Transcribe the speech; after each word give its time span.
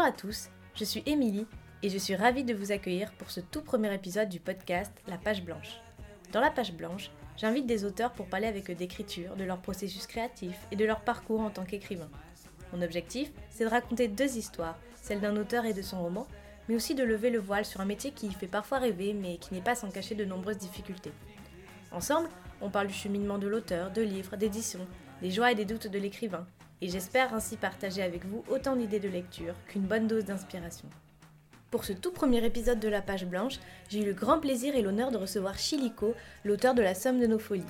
Bonjour 0.00 0.14
à 0.14 0.16
tous, 0.16 0.48
je 0.76 0.84
suis 0.84 1.02
Émilie 1.04 1.46
et 1.82 1.90
je 1.90 1.98
suis 1.98 2.16
ravie 2.16 2.42
de 2.42 2.54
vous 2.54 2.72
accueillir 2.72 3.12
pour 3.18 3.30
ce 3.30 3.40
tout 3.40 3.60
premier 3.60 3.92
épisode 3.92 4.30
du 4.30 4.40
podcast 4.40 4.90
La 5.06 5.18
Page 5.18 5.44
Blanche. 5.44 5.78
Dans 6.32 6.40
La 6.40 6.50
Page 6.50 6.72
Blanche, 6.72 7.10
j'invite 7.36 7.66
des 7.66 7.84
auteurs 7.84 8.14
pour 8.14 8.24
parler 8.24 8.46
avec 8.46 8.70
eux 8.70 8.74
d'écriture, 8.74 9.36
de 9.36 9.44
leur 9.44 9.60
processus 9.60 10.06
créatif 10.06 10.56
et 10.72 10.76
de 10.76 10.86
leur 10.86 11.02
parcours 11.02 11.42
en 11.42 11.50
tant 11.50 11.66
qu'écrivain. 11.66 12.08
Mon 12.72 12.80
objectif, 12.80 13.30
c'est 13.50 13.64
de 13.64 13.68
raconter 13.68 14.08
deux 14.08 14.38
histoires, 14.38 14.78
celle 15.02 15.20
d'un 15.20 15.36
auteur 15.36 15.66
et 15.66 15.74
de 15.74 15.82
son 15.82 16.02
roman, 16.02 16.26
mais 16.66 16.76
aussi 16.76 16.94
de 16.94 17.04
lever 17.04 17.28
le 17.28 17.38
voile 17.38 17.66
sur 17.66 17.82
un 17.82 17.84
métier 17.84 18.12
qui 18.12 18.32
fait 18.32 18.46
parfois 18.46 18.78
rêver 18.78 19.12
mais 19.12 19.36
qui 19.36 19.52
n'est 19.52 19.60
pas 19.60 19.74
sans 19.74 19.90
cacher 19.90 20.14
de 20.14 20.24
nombreuses 20.24 20.56
difficultés. 20.56 21.12
Ensemble, 21.92 22.30
on 22.62 22.70
parle 22.70 22.86
du 22.86 22.94
cheminement 22.94 23.36
de 23.36 23.48
l'auteur, 23.48 23.90
de 23.90 24.00
livres, 24.00 24.36
d'éditions, 24.36 24.86
des 25.20 25.30
joies 25.30 25.52
et 25.52 25.56
des 25.56 25.66
doutes 25.66 25.88
de 25.88 25.98
l'écrivain, 25.98 26.46
et 26.82 26.88
j'espère 26.88 27.34
ainsi 27.34 27.56
partager 27.56 28.02
avec 28.02 28.24
vous 28.24 28.44
autant 28.48 28.76
d'idées 28.76 29.00
de 29.00 29.08
lecture 29.08 29.54
qu'une 29.66 29.82
bonne 29.82 30.06
dose 30.06 30.24
d'inspiration. 30.24 30.88
Pour 31.70 31.84
ce 31.84 31.92
tout 31.92 32.10
premier 32.10 32.44
épisode 32.44 32.80
de 32.80 32.88
La 32.88 33.02
Page 33.02 33.26
Blanche, 33.26 33.60
j'ai 33.88 34.02
eu 34.02 34.06
le 34.06 34.12
grand 34.12 34.40
plaisir 34.40 34.74
et 34.74 34.82
l'honneur 34.82 35.10
de 35.12 35.18
recevoir 35.18 35.56
Chilico, 35.56 36.14
l'auteur 36.44 36.74
de 36.74 36.82
La 36.82 36.94
Somme 36.94 37.20
de 37.20 37.26
nos 37.26 37.38
folies. 37.38 37.62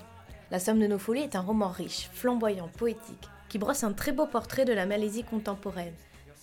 La 0.50 0.58
Somme 0.58 0.80
de 0.80 0.86
nos 0.86 0.98
folies 0.98 1.22
est 1.22 1.36
un 1.36 1.42
roman 1.42 1.68
riche, 1.68 2.08
flamboyant, 2.12 2.68
poétique, 2.68 3.28
qui 3.48 3.58
brosse 3.58 3.84
un 3.84 3.92
très 3.92 4.12
beau 4.12 4.26
portrait 4.26 4.64
de 4.64 4.72
la 4.72 4.86
Malaisie 4.86 5.24
contemporaine. 5.24 5.92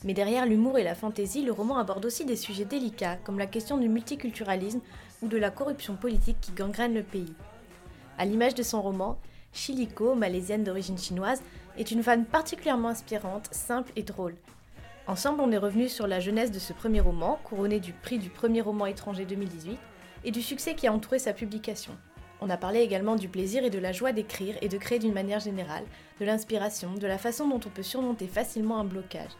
Mais 0.03 0.13
derrière 0.13 0.45
l'humour 0.45 0.77
et 0.77 0.83
la 0.83 0.93
fantaisie, 0.93 1.41
le 1.41 1.51
roman 1.51 1.77
aborde 1.77 2.05
aussi 2.05 2.25
des 2.25 2.35
sujets 2.35 2.65
délicats, 2.65 3.17
comme 3.23 3.39
la 3.39 3.47
question 3.47 3.77
du 3.77 3.89
multiculturalisme 3.89 4.81
ou 5.23 5.27
de 5.27 5.37
la 5.37 5.49
corruption 5.49 5.95
politique 5.95 6.37
qui 6.39 6.51
gangrène 6.51 6.93
le 6.93 7.01
pays. 7.01 7.33
À 8.19 8.25
l'image 8.25 8.53
de 8.53 8.61
son 8.61 8.81
roman, 8.81 9.17
Chilico, 9.51 10.13
malaisienne 10.13 10.63
d'origine 10.63 10.99
chinoise, 10.99 11.41
est 11.77 11.91
une 11.91 12.03
femme 12.03 12.25
particulièrement 12.25 12.89
inspirante, 12.89 13.47
simple 13.51 13.91
et 13.95 14.03
drôle. 14.03 14.35
Ensemble, 15.07 15.41
on 15.41 15.51
est 15.51 15.57
revenu 15.57 15.87
sur 15.87 16.05
la 16.05 16.19
jeunesse 16.19 16.51
de 16.51 16.59
ce 16.59 16.73
premier 16.73 16.99
roman, 16.99 17.39
couronné 17.43 17.79
du 17.79 17.93
prix 17.93 18.19
du 18.19 18.29
premier 18.29 18.61
roman 18.61 18.85
étranger 18.85 19.25
2018, 19.25 19.79
et 20.25 20.31
du 20.31 20.41
succès 20.41 20.75
qui 20.75 20.87
a 20.87 20.93
entouré 20.93 21.19
sa 21.19 21.33
publication. 21.33 21.93
On 22.41 22.49
a 22.49 22.57
parlé 22.57 22.81
également 22.81 23.15
du 23.15 23.29
plaisir 23.29 23.63
et 23.63 23.69
de 23.69 23.79
la 23.79 23.91
joie 23.91 24.11
d'écrire 24.11 24.55
et 24.61 24.69
de 24.69 24.77
créer 24.77 24.99
d'une 24.99 25.13
manière 25.13 25.39
générale, 25.39 25.85
de 26.19 26.25
l'inspiration, 26.25 26.93
de 26.93 27.07
la 27.07 27.17
façon 27.17 27.47
dont 27.47 27.61
on 27.65 27.69
peut 27.69 27.83
surmonter 27.83 28.27
facilement 28.27 28.79
un 28.79 28.83
blocage. 28.83 29.31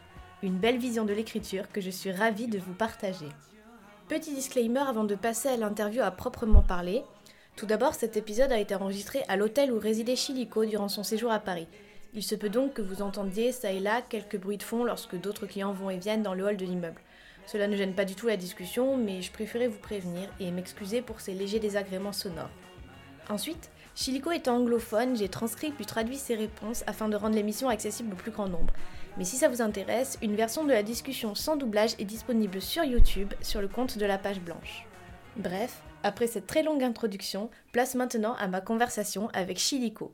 Une 0.42 0.56
belle 0.56 0.78
vision 0.78 1.04
de 1.04 1.12
l'écriture 1.12 1.70
que 1.70 1.80
je 1.80 1.90
suis 1.90 2.12
ravie 2.12 2.48
de 2.48 2.58
vous 2.58 2.72
partager. 2.72 3.28
Petit 4.08 4.34
disclaimer 4.34 4.80
avant 4.80 5.04
de 5.04 5.14
passer 5.14 5.48
à 5.48 5.56
l'interview 5.56 6.02
à 6.02 6.10
proprement 6.10 6.62
parler. 6.62 7.02
Tout 7.56 7.66
d'abord, 7.66 7.94
cet 7.94 8.16
épisode 8.16 8.52
a 8.52 8.58
été 8.58 8.74
enregistré 8.74 9.22
à 9.28 9.36
l'hôtel 9.36 9.70
où 9.70 9.78
résidait 9.78 10.16
Chilico 10.16 10.64
durant 10.64 10.88
son 10.88 11.02
séjour 11.02 11.30
à 11.30 11.40
Paris. 11.40 11.68
Il 12.14 12.22
se 12.22 12.34
peut 12.34 12.48
donc 12.48 12.74
que 12.74 12.82
vous 12.82 13.02
entendiez 13.02 13.52
ça 13.52 13.70
et 13.70 13.80
là 13.80 14.02
quelques 14.02 14.38
bruits 14.38 14.56
de 14.56 14.62
fond 14.62 14.84
lorsque 14.84 15.16
d'autres 15.16 15.46
clients 15.46 15.72
vont 15.72 15.90
et 15.90 15.98
viennent 15.98 16.22
dans 16.22 16.34
le 16.34 16.44
hall 16.44 16.56
de 16.56 16.64
l'immeuble. 16.64 17.00
Cela 17.46 17.66
ne 17.66 17.76
gêne 17.76 17.94
pas 17.94 18.04
du 18.04 18.14
tout 18.14 18.26
la 18.26 18.36
discussion, 18.36 18.96
mais 18.96 19.22
je 19.22 19.32
préférais 19.32 19.68
vous 19.68 19.78
prévenir 19.78 20.28
et 20.40 20.50
m'excuser 20.50 21.02
pour 21.02 21.20
ces 21.20 21.34
légers 21.34 21.60
désagréments 21.60 22.12
sonores. 22.12 22.50
Ensuite, 23.30 23.70
Chilico 23.94 24.30
étant 24.30 24.56
anglophone, 24.56 25.16
j'ai 25.16 25.28
transcrit 25.28 25.70
puis 25.70 25.84
traduit 25.84 26.16
ses 26.16 26.34
réponses 26.34 26.84
afin 26.86 27.08
de 27.08 27.16
rendre 27.16 27.34
l'émission 27.34 27.68
accessible 27.68 28.12
au 28.12 28.16
plus 28.16 28.30
grand 28.30 28.48
nombre. 28.48 28.72
Mais 29.16 29.24
si 29.24 29.36
ça 29.36 29.48
vous 29.48 29.60
intéresse, 29.60 30.18
une 30.22 30.36
version 30.36 30.64
de 30.64 30.72
la 30.72 30.82
discussion 30.82 31.34
sans 31.34 31.56
doublage 31.56 31.94
est 31.98 32.04
disponible 32.04 32.60
sur 32.60 32.84
YouTube 32.84 33.34
sur 33.42 33.60
le 33.60 33.68
compte 33.68 33.98
de 33.98 34.06
la 34.06 34.16
page 34.18 34.40
blanche. 34.40 34.86
Bref, 35.36 35.82
après 36.02 36.26
cette 36.26 36.46
très 36.46 36.62
longue 36.62 36.82
introduction, 36.82 37.50
place 37.72 37.94
maintenant 37.94 38.34
à 38.34 38.46
ma 38.46 38.60
conversation 38.60 39.28
avec 39.32 39.58
Chilico. 39.58 40.12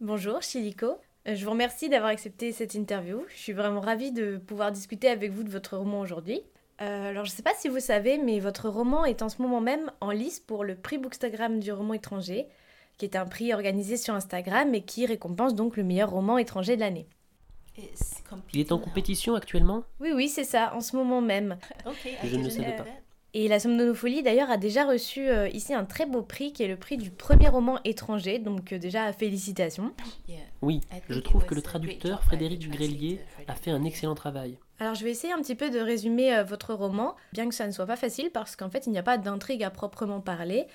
Bonjour 0.00 0.42
Chilico, 0.42 0.98
Euh, 1.26 1.34
je 1.34 1.44
vous 1.44 1.52
remercie 1.52 1.88
d'avoir 1.88 2.10
accepté 2.10 2.52
cette 2.52 2.74
interview. 2.74 3.24
Je 3.28 3.38
suis 3.38 3.52
vraiment 3.52 3.80
ravie 3.80 4.12
de 4.12 4.36
pouvoir 4.36 4.72
discuter 4.72 5.08
avec 5.08 5.30
vous 5.32 5.42
de 5.42 5.48
votre 5.48 5.76
roman 5.78 6.00
aujourd'hui. 6.00 6.42
Euh, 6.82 7.10
alors 7.10 7.24
je 7.24 7.30
ne 7.30 7.34
sais 7.36 7.42
pas 7.42 7.54
si 7.56 7.68
vous 7.68 7.80
savez, 7.80 8.18
mais 8.18 8.40
votre 8.40 8.68
roman 8.68 9.04
est 9.04 9.22
en 9.22 9.28
ce 9.28 9.40
moment 9.40 9.60
même 9.60 9.90
en 10.00 10.10
lice 10.10 10.40
pour 10.40 10.64
le 10.64 10.74
prix 10.74 10.98
Bookstagram 10.98 11.60
du 11.60 11.72
roman 11.72 11.94
étranger, 11.94 12.46
qui 12.98 13.06
est 13.06 13.16
un 13.16 13.24
prix 13.24 13.54
organisé 13.54 13.96
sur 13.96 14.14
Instagram 14.14 14.74
et 14.74 14.82
qui 14.82 15.06
récompense 15.06 15.54
donc 15.54 15.76
le 15.76 15.84
meilleur 15.84 16.10
roman 16.10 16.36
étranger 16.36 16.74
de 16.74 16.80
l'année. 16.80 17.06
Il 18.52 18.60
est 18.60 18.72
en 18.72 18.78
compétition 18.78 19.34
actuellement? 19.34 19.84
Oui, 20.00 20.10
oui, 20.14 20.28
c'est 20.28 20.44
ça, 20.44 20.74
en 20.74 20.80
ce 20.80 20.94
moment 20.96 21.20
même. 21.20 21.56
Je 22.22 22.36
ne 22.36 22.44
le 22.44 22.50
savais 22.50 22.76
pas. 22.76 22.84
Et 23.36 23.48
la 23.48 23.58
Somme 23.58 23.76
de 23.76 23.84
nos 23.84 23.94
folies, 23.94 24.22
d'ailleurs, 24.22 24.48
a 24.48 24.56
déjà 24.56 24.84
reçu 24.84 25.28
euh, 25.28 25.48
ici 25.48 25.74
un 25.74 25.84
très 25.84 26.06
beau 26.06 26.22
prix 26.22 26.52
qui 26.52 26.62
est 26.62 26.68
le 26.68 26.76
prix 26.76 26.96
du 26.96 27.10
premier 27.10 27.48
roman 27.48 27.80
étranger, 27.84 28.38
donc 28.38 28.72
euh, 28.72 28.78
déjà 28.78 29.12
félicitations. 29.12 29.92
Oui, 30.62 30.80
je 31.08 31.18
trouve 31.18 31.44
que 31.44 31.56
le 31.56 31.60
traducteur 31.60 32.22
Frédéric 32.22 32.70
Grelier 32.70 33.20
a 33.48 33.56
fait 33.56 33.72
un 33.72 33.82
excellent 33.82 34.14
travail. 34.14 34.56
Alors 34.78 34.94
je 34.94 35.02
vais 35.02 35.10
essayer 35.10 35.32
un 35.32 35.42
petit 35.42 35.56
peu 35.56 35.68
de 35.68 35.80
résumer 35.80 36.32
euh, 36.32 36.44
votre 36.44 36.74
roman, 36.74 37.16
bien 37.32 37.48
que 37.48 37.54
ça 37.56 37.66
ne 37.66 37.72
soit 37.72 37.86
pas 37.86 37.96
facile 37.96 38.30
parce 38.32 38.54
qu'en 38.54 38.70
fait 38.70 38.86
il 38.86 38.92
n'y 38.92 38.98
a 38.98 39.02
pas 39.02 39.18
d'intrigue 39.18 39.64
à 39.64 39.70
proprement 39.70 40.20
parler. 40.20 40.66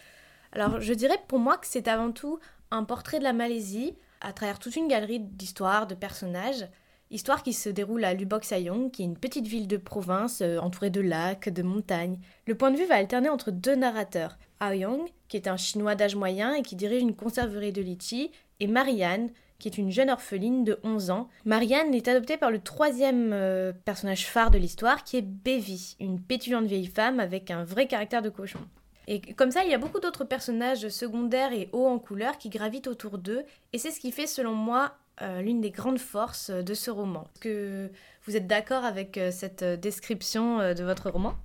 Alors 0.52 0.82
je 0.82 0.94
dirais 0.94 1.18
pour 1.30 1.40
moi 1.40 1.58
que 1.58 1.66
c'est 1.66 1.88
avant 1.88 2.12
tout 2.12 2.40
un 2.72 2.84
portrait 2.84 3.20
de 3.20 3.24
la 3.24 3.34
Malaisie 3.34 3.96
à 4.20 4.34
travers 4.34 4.60
toute 4.60 4.76
une 4.76 4.90
galerie 4.90 5.20
d'histoires, 5.22 5.88
de 5.88 5.96
personnages. 5.96 6.68
Histoire 7.12 7.42
qui 7.42 7.54
se 7.54 7.70
déroule 7.70 8.04
à 8.04 8.14
Lubok 8.14 8.44
Sayong, 8.44 8.92
qui 8.92 9.02
est 9.02 9.06
une 9.06 9.18
petite 9.18 9.48
ville 9.48 9.68
de 9.68 9.78
province 9.78 10.42
euh, 10.42 10.60
entourée 10.60 10.92
de 10.92 11.02
lacs, 11.02 11.50
de 11.50 11.64
montagnes. 11.64 12.20
Le 12.46 12.54
point 12.54 12.70
de 12.70 12.78
vue 12.78 12.86
va 12.86 12.96
alterner 12.96 13.30
entre 13.30 13.50
deux 13.50 13.76
narrateurs, 13.76 14.38
Aoyong, 14.60 15.10
qui 15.28 15.36
est 15.36 15.48
un 15.48 15.58
chinois 15.58 15.96
d'âge 15.96 16.16
moyen 16.16 16.54
et 16.54 16.62
qui 16.62 16.76
dirige 16.76 17.02
une 17.02 17.16
conserverie 17.16 17.72
de 17.72 17.82
litchi, 17.82 18.30
et 18.60 18.68
Marianne, 18.68 19.32
qui 19.58 19.68
est 19.68 19.80
une 19.80 19.92
jeune 19.92 20.12
orpheline 20.12 20.64
de 20.64 20.80
11 20.84 21.10
ans. 21.10 21.30
Marianne 21.46 21.96
est 21.96 22.08
adoptée 22.08 22.38
par 22.38 22.52
le 22.52 22.60
troisième 22.60 23.32
euh, 23.34 23.74
personnage 23.86 24.28
phare 24.28 24.52
de 24.52 24.60
l'histoire, 24.60 25.04
qui 25.04 25.18
est 25.18 25.26
Bevi, 25.26 25.96
une 26.00 26.22
pétulante 26.22 26.66
vieille 26.66 26.86
femme 26.86 27.20
avec 27.20 27.50
un 27.50 27.64
vrai 27.64 27.88
caractère 27.88 28.22
de 28.22 28.30
cochon. 28.30 28.60
Et 29.08 29.22
comme 29.34 29.50
ça, 29.50 29.64
il 29.64 29.72
y 29.72 29.74
a 29.74 29.80
beaucoup 29.80 30.00
d'autres 30.00 30.26
personnages 30.26 30.88
secondaires 30.90 31.54
et 31.54 31.70
hauts 31.74 31.88
en 31.88 31.98
couleur 31.98 32.38
qui 32.38 32.50
gravitent 32.50 32.88
autour 32.88 33.18
d'eux, 33.18 33.44
et 33.74 33.80
c'est 33.80 33.90
ce 33.90 34.00
qui 34.00 34.12
fait, 34.12 34.28
selon 34.28 34.54
moi, 34.54 34.94
euh, 35.22 35.42
l'une 35.42 35.62
des 35.62 35.72
grandes 35.72 36.00
forces 36.00 36.50
de 36.50 36.74
ce 36.74 36.92
roman. 36.92 37.24
Est-ce 37.34 37.40
que 37.42 37.92
vous 38.26 38.36
êtes 38.36 38.48
d'accord 38.48 38.84
avec 38.84 39.18
euh, 39.18 39.32
cette 39.32 39.64
euh, 39.64 39.78
description 39.78 40.60
de 40.74 40.84
votre 40.84 41.10
roman? 41.10 41.36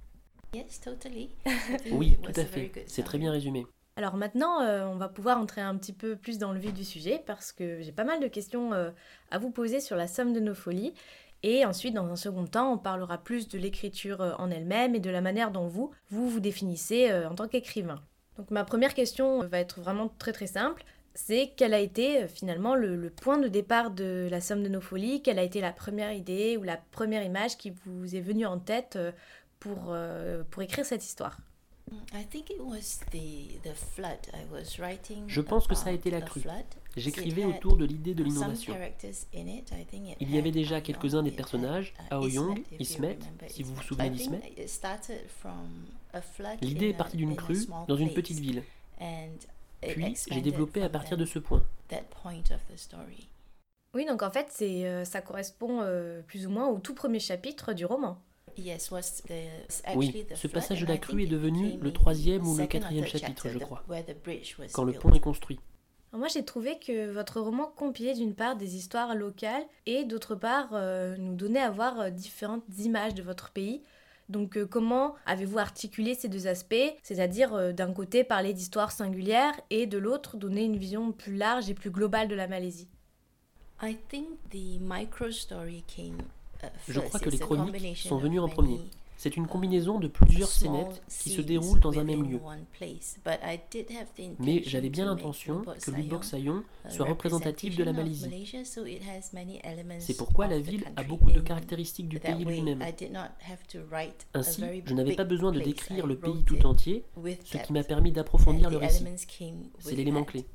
Oui, 1.90 2.16
tout 2.22 2.32
à 2.36 2.44
fait. 2.44 2.84
C'est 2.86 3.02
très 3.02 3.18
bien 3.18 3.32
résumé. 3.32 3.66
Alors 3.96 4.16
maintenant, 4.16 4.60
euh, 4.60 4.84
on 4.86 4.96
va 4.96 5.08
pouvoir 5.08 5.38
entrer 5.38 5.60
un 5.60 5.76
petit 5.76 5.92
peu 5.92 6.16
plus 6.16 6.38
dans 6.38 6.52
le 6.52 6.58
vif 6.58 6.74
du 6.74 6.84
sujet 6.84 7.22
parce 7.26 7.52
que 7.52 7.80
j'ai 7.80 7.92
pas 7.92 8.02
mal 8.02 8.20
de 8.20 8.26
questions 8.26 8.72
euh, 8.72 8.90
à 9.30 9.38
vous 9.38 9.50
poser 9.50 9.78
sur 9.78 9.96
la 9.96 10.08
somme 10.08 10.32
de 10.32 10.40
nos 10.40 10.54
folies. 10.54 10.94
Et 11.44 11.64
ensuite, 11.64 11.94
dans 11.94 12.06
un 12.06 12.16
second 12.16 12.46
temps, 12.46 12.72
on 12.72 12.78
parlera 12.78 13.18
plus 13.18 13.48
de 13.48 13.58
l'écriture 13.58 14.34
en 14.38 14.50
elle-même 14.50 14.94
et 14.94 15.00
de 15.00 15.10
la 15.10 15.20
manière 15.20 15.52
dont 15.52 15.68
vous, 15.68 15.92
vous 16.10 16.28
vous 16.28 16.40
définissez 16.40 17.10
euh, 17.10 17.28
en 17.28 17.34
tant 17.36 17.46
qu'écrivain. 17.46 18.00
Donc 18.36 18.50
ma 18.50 18.64
première 18.64 18.94
question 18.94 19.46
va 19.46 19.60
être 19.60 19.80
vraiment 19.80 20.08
très 20.18 20.32
très 20.32 20.48
simple. 20.48 20.84
C'est 21.14 21.52
quel 21.56 21.74
a 21.74 21.78
été 21.78 22.22
euh, 22.24 22.28
finalement 22.28 22.74
le, 22.74 22.96
le 22.96 23.10
point 23.10 23.38
de 23.38 23.48
départ 23.48 23.90
de 23.90 24.26
la 24.30 24.40
somme 24.40 24.62
de 24.62 24.68
nos 24.68 24.80
folies? 24.80 25.22
Quelle 25.22 25.38
a 25.38 25.44
été 25.44 25.60
la 25.60 25.72
première 25.72 26.12
idée 26.12 26.56
ou 26.56 26.64
la 26.64 26.76
première 26.76 27.22
image 27.22 27.56
qui 27.56 27.72
vous 27.86 28.16
est 28.16 28.20
venue 28.20 28.46
en 28.46 28.58
tête 28.58 28.96
euh, 28.96 29.12
pour, 29.60 29.86
euh, 29.88 30.42
pour 30.50 30.62
écrire 30.62 30.84
cette 30.84 31.04
histoire? 31.04 31.38
Je 35.28 35.40
pense 35.40 35.66
que 35.66 35.74
ça 35.74 35.90
a 35.90 35.92
été 35.92 36.10
la 36.10 36.20
crue. 36.20 36.42
J'écrivais 36.96 37.44
autour 37.44 37.76
de 37.76 37.84
l'idée 37.84 38.14
de 38.14 38.24
l'inondation. 38.24 38.74
Il 40.20 40.34
y 40.34 40.38
avait 40.38 40.50
déjà 40.50 40.80
quelques-uns 40.80 41.22
des 41.22 41.30
personnages, 41.30 41.94
Aoyong, 42.10 42.62
Ismet, 42.78 43.18
si 43.48 43.62
vous 43.62 43.74
vous 43.74 43.82
souvenez 43.82 44.10
d'Ismet. 44.10 44.40
L'idée 46.62 46.88
est 46.88 46.96
partie 46.96 47.16
d'une 47.18 47.36
crue 47.36 47.66
dans 47.86 47.96
une 47.96 48.12
petite 48.12 48.40
ville. 48.40 48.62
Puis 49.88 50.16
j'ai 50.30 50.40
développé 50.40 50.82
à 50.82 50.88
partir 50.88 51.16
de 51.16 51.24
ce 51.24 51.38
point. 51.38 51.62
Oui, 53.94 54.04
donc 54.06 54.22
en 54.22 54.30
fait, 54.30 54.48
c'est, 54.50 54.86
euh, 54.86 55.04
ça 55.04 55.20
correspond 55.20 55.80
euh, 55.80 56.20
plus 56.22 56.46
ou 56.46 56.50
moins 56.50 56.68
au 56.68 56.78
tout 56.78 56.94
premier 56.94 57.20
chapitre 57.20 57.72
du 57.72 57.86
roman. 57.86 58.18
Oui, 59.96 60.26
ce 60.34 60.46
passage 60.46 60.80
de 60.80 60.86
la 60.86 60.98
crue 60.98 61.24
est 61.24 61.28
devenu 61.28 61.76
le 61.80 61.92
troisième 61.92 62.46
ou 62.46 62.56
le 62.56 62.66
quatrième 62.66 63.06
chapitre, 63.06 63.48
je 63.48 63.58
crois, 63.58 63.84
quand 64.72 64.84
le 64.84 64.92
pont 64.92 65.12
est 65.12 65.20
construit. 65.20 65.58
Alors 66.12 66.20
moi, 66.20 66.28
j'ai 66.28 66.44
trouvé 66.44 66.78
que 66.78 67.10
votre 67.10 67.40
roman 67.40 67.72
compilait 67.74 68.14
d'une 68.14 68.34
part 68.34 68.54
des 68.54 68.76
histoires 68.76 69.16
locales 69.16 69.64
et 69.86 70.04
d'autre 70.04 70.36
part 70.36 70.68
euh, 70.72 71.16
nous 71.18 71.34
donnait 71.34 71.60
à 71.60 71.70
voir 71.70 72.12
différentes 72.12 72.62
images 72.78 73.14
de 73.14 73.22
votre 73.22 73.50
pays. 73.50 73.82
Donc 74.28 74.56
euh, 74.56 74.66
comment 74.66 75.14
avez-vous 75.26 75.58
articulé 75.58 76.14
ces 76.14 76.28
deux 76.28 76.46
aspects, 76.46 76.74
c'est-à-dire 77.02 77.54
euh, 77.54 77.72
d'un 77.72 77.92
côté 77.92 78.24
parler 78.24 78.52
d'histoires 78.52 78.90
singulières 78.90 79.58
et 79.70 79.86
de 79.86 79.98
l'autre 79.98 80.36
donner 80.36 80.64
une 80.64 80.76
vision 80.76 81.12
plus 81.12 81.36
large 81.36 81.68
et 81.68 81.74
plus 81.74 81.90
globale 81.90 82.28
de 82.28 82.34
la 82.34 82.48
Malaisie? 82.48 82.88
Je 86.88 87.00
crois 87.00 87.20
que 87.20 87.28
les 87.28 87.38
chroniques 87.38 87.98
sont 87.98 88.18
venues 88.18 88.40
en 88.40 88.48
premier. 88.48 88.80
C'est 89.16 89.36
une 89.36 89.46
combinaison 89.46 89.98
de 89.98 90.08
plusieurs 90.08 90.48
scénettes 90.48 91.02
qui 91.08 91.30
se 91.30 91.40
déroulent 91.40 91.80
dans 91.80 91.98
un 91.98 92.04
même 92.04 92.28
lieu. 92.28 92.40
Mais 94.38 94.62
j'avais 94.64 94.90
bien 94.90 95.06
l'intention 95.06 95.62
que 95.82 95.90
Lubok 95.90 96.24
Sayong 96.24 96.62
soit 96.88 97.06
représentatif 97.06 97.76
de 97.76 97.84
la 97.84 97.92
Malaisie. 97.92 98.46
C'est 99.98 100.16
pourquoi 100.16 100.46
la 100.46 100.58
ville 100.58 100.84
a 100.96 101.02
beaucoup 101.02 101.30
de 101.30 101.40
caractéristiques 101.40 102.08
du 102.08 102.20
pays 102.20 102.44
lui-même. 102.44 102.82
Ainsi, 104.34 104.62
je 104.84 104.94
n'avais 104.94 105.14
pas 105.14 105.24
besoin 105.24 105.52
de 105.52 105.60
décrire 105.60 106.06
le 106.06 106.16
pays 106.16 106.44
tout 106.44 106.66
entier, 106.66 107.04
ce 107.44 107.58
qui 107.58 107.72
m'a 107.72 107.84
permis 107.84 108.12
d'approfondir 108.12 108.70
le 108.70 108.76
récit. 108.76 109.04
C'est 109.78 109.96
l'élément 109.96 110.24
clé. 110.24 110.46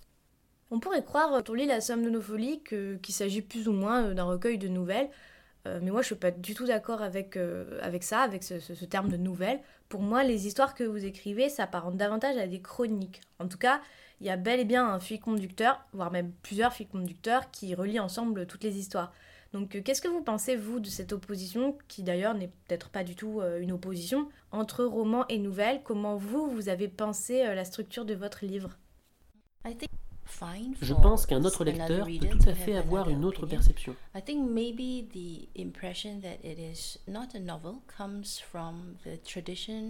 On 0.71 0.79
pourrait 0.79 1.03
croire, 1.03 1.29
quand 1.31 1.49
on 1.49 1.53
lit 1.55 1.65
La 1.65 1.81
Somme 1.81 2.03
de 2.03 2.09
nos 2.11 2.21
folies, 2.21 2.61
qu'il 2.61 3.15
s'agit 3.15 3.41
plus 3.41 3.67
ou 3.67 3.71
moins 3.71 4.03
euh, 4.03 4.13
d'un 4.13 4.25
recueil 4.25 4.59
de 4.59 4.67
nouvelles, 4.67 5.09
euh, 5.67 5.79
mais 5.81 5.91
moi, 5.91 6.01
je 6.01 6.07
suis 6.07 6.15
pas 6.15 6.31
du 6.31 6.53
tout 6.53 6.65
d'accord 6.65 7.01
avec, 7.01 7.35
euh, 7.35 7.79
avec 7.81 8.03
ça, 8.03 8.21
avec 8.21 8.43
ce, 8.43 8.85
terme 8.85 9.09
de 9.09 9.17
nouvelle. 9.17 9.59
Pour 9.89 10.01
moi, 10.01 10.23
les 10.23 10.47
histoires 10.47 10.73
que 10.73 10.83
vous 10.83 11.05
écrivez 11.05 11.49
s'apparentent 11.49 11.97
davantage 11.97 12.37
à 12.37 12.47
des 12.47 12.61
chroniques. 12.61 13.21
En 13.39 13.47
tout 13.47 13.57
cas, 13.57 13.81
il 14.21 14.27
y 14.27 14.29
a 14.29 14.37
bel 14.37 14.59
et 14.59 14.65
bien 14.65 14.87
un 14.87 14.99
fil 14.99 15.19
conducteur, 15.19 15.83
voire 15.93 16.11
même 16.11 16.31
plusieurs 16.43 16.73
fils 16.73 16.87
conducteurs 16.87 17.51
qui 17.51 17.75
relient 17.75 17.99
ensemble 17.99 18.45
toutes 18.45 18.63
les 18.63 18.77
histoires. 18.77 19.13
Donc, 19.51 19.75
euh, 19.75 19.81
qu'est-ce 19.81 20.01
que 20.01 20.07
vous 20.07 20.21
pensez, 20.21 20.55
vous, 20.55 20.79
de 20.79 20.87
cette 20.87 21.11
opposition, 21.11 21.77
qui 21.87 22.03
d'ailleurs 22.03 22.35
n'est 22.35 22.51
peut-être 22.67 22.89
pas 22.89 23.03
du 23.03 23.15
tout 23.15 23.41
une 23.59 23.71
opposition, 23.71 24.29
entre 24.51 24.85
roman 24.85 25.25
et 25.27 25.37
nouvelle 25.37 25.81
Comment 25.83 26.15
vous, 26.15 26.49
vous 26.49 26.69
avez 26.69 26.87
pensé 26.87 27.43
la 27.43 27.65
structure 27.65 28.05
de 28.05 28.13
votre 28.13 28.45
livre? 28.45 28.77
Je 30.81 30.93
pense 30.93 31.25
qu'un 31.25 31.43
autre 31.43 31.63
lecteur 31.63 32.05
peut 32.05 32.27
tout 32.27 32.49
à 32.49 32.53
fait 32.53 32.75
avoir 32.75 33.09
une 33.09 33.25
autre 33.25 33.45
perception. 33.45 33.95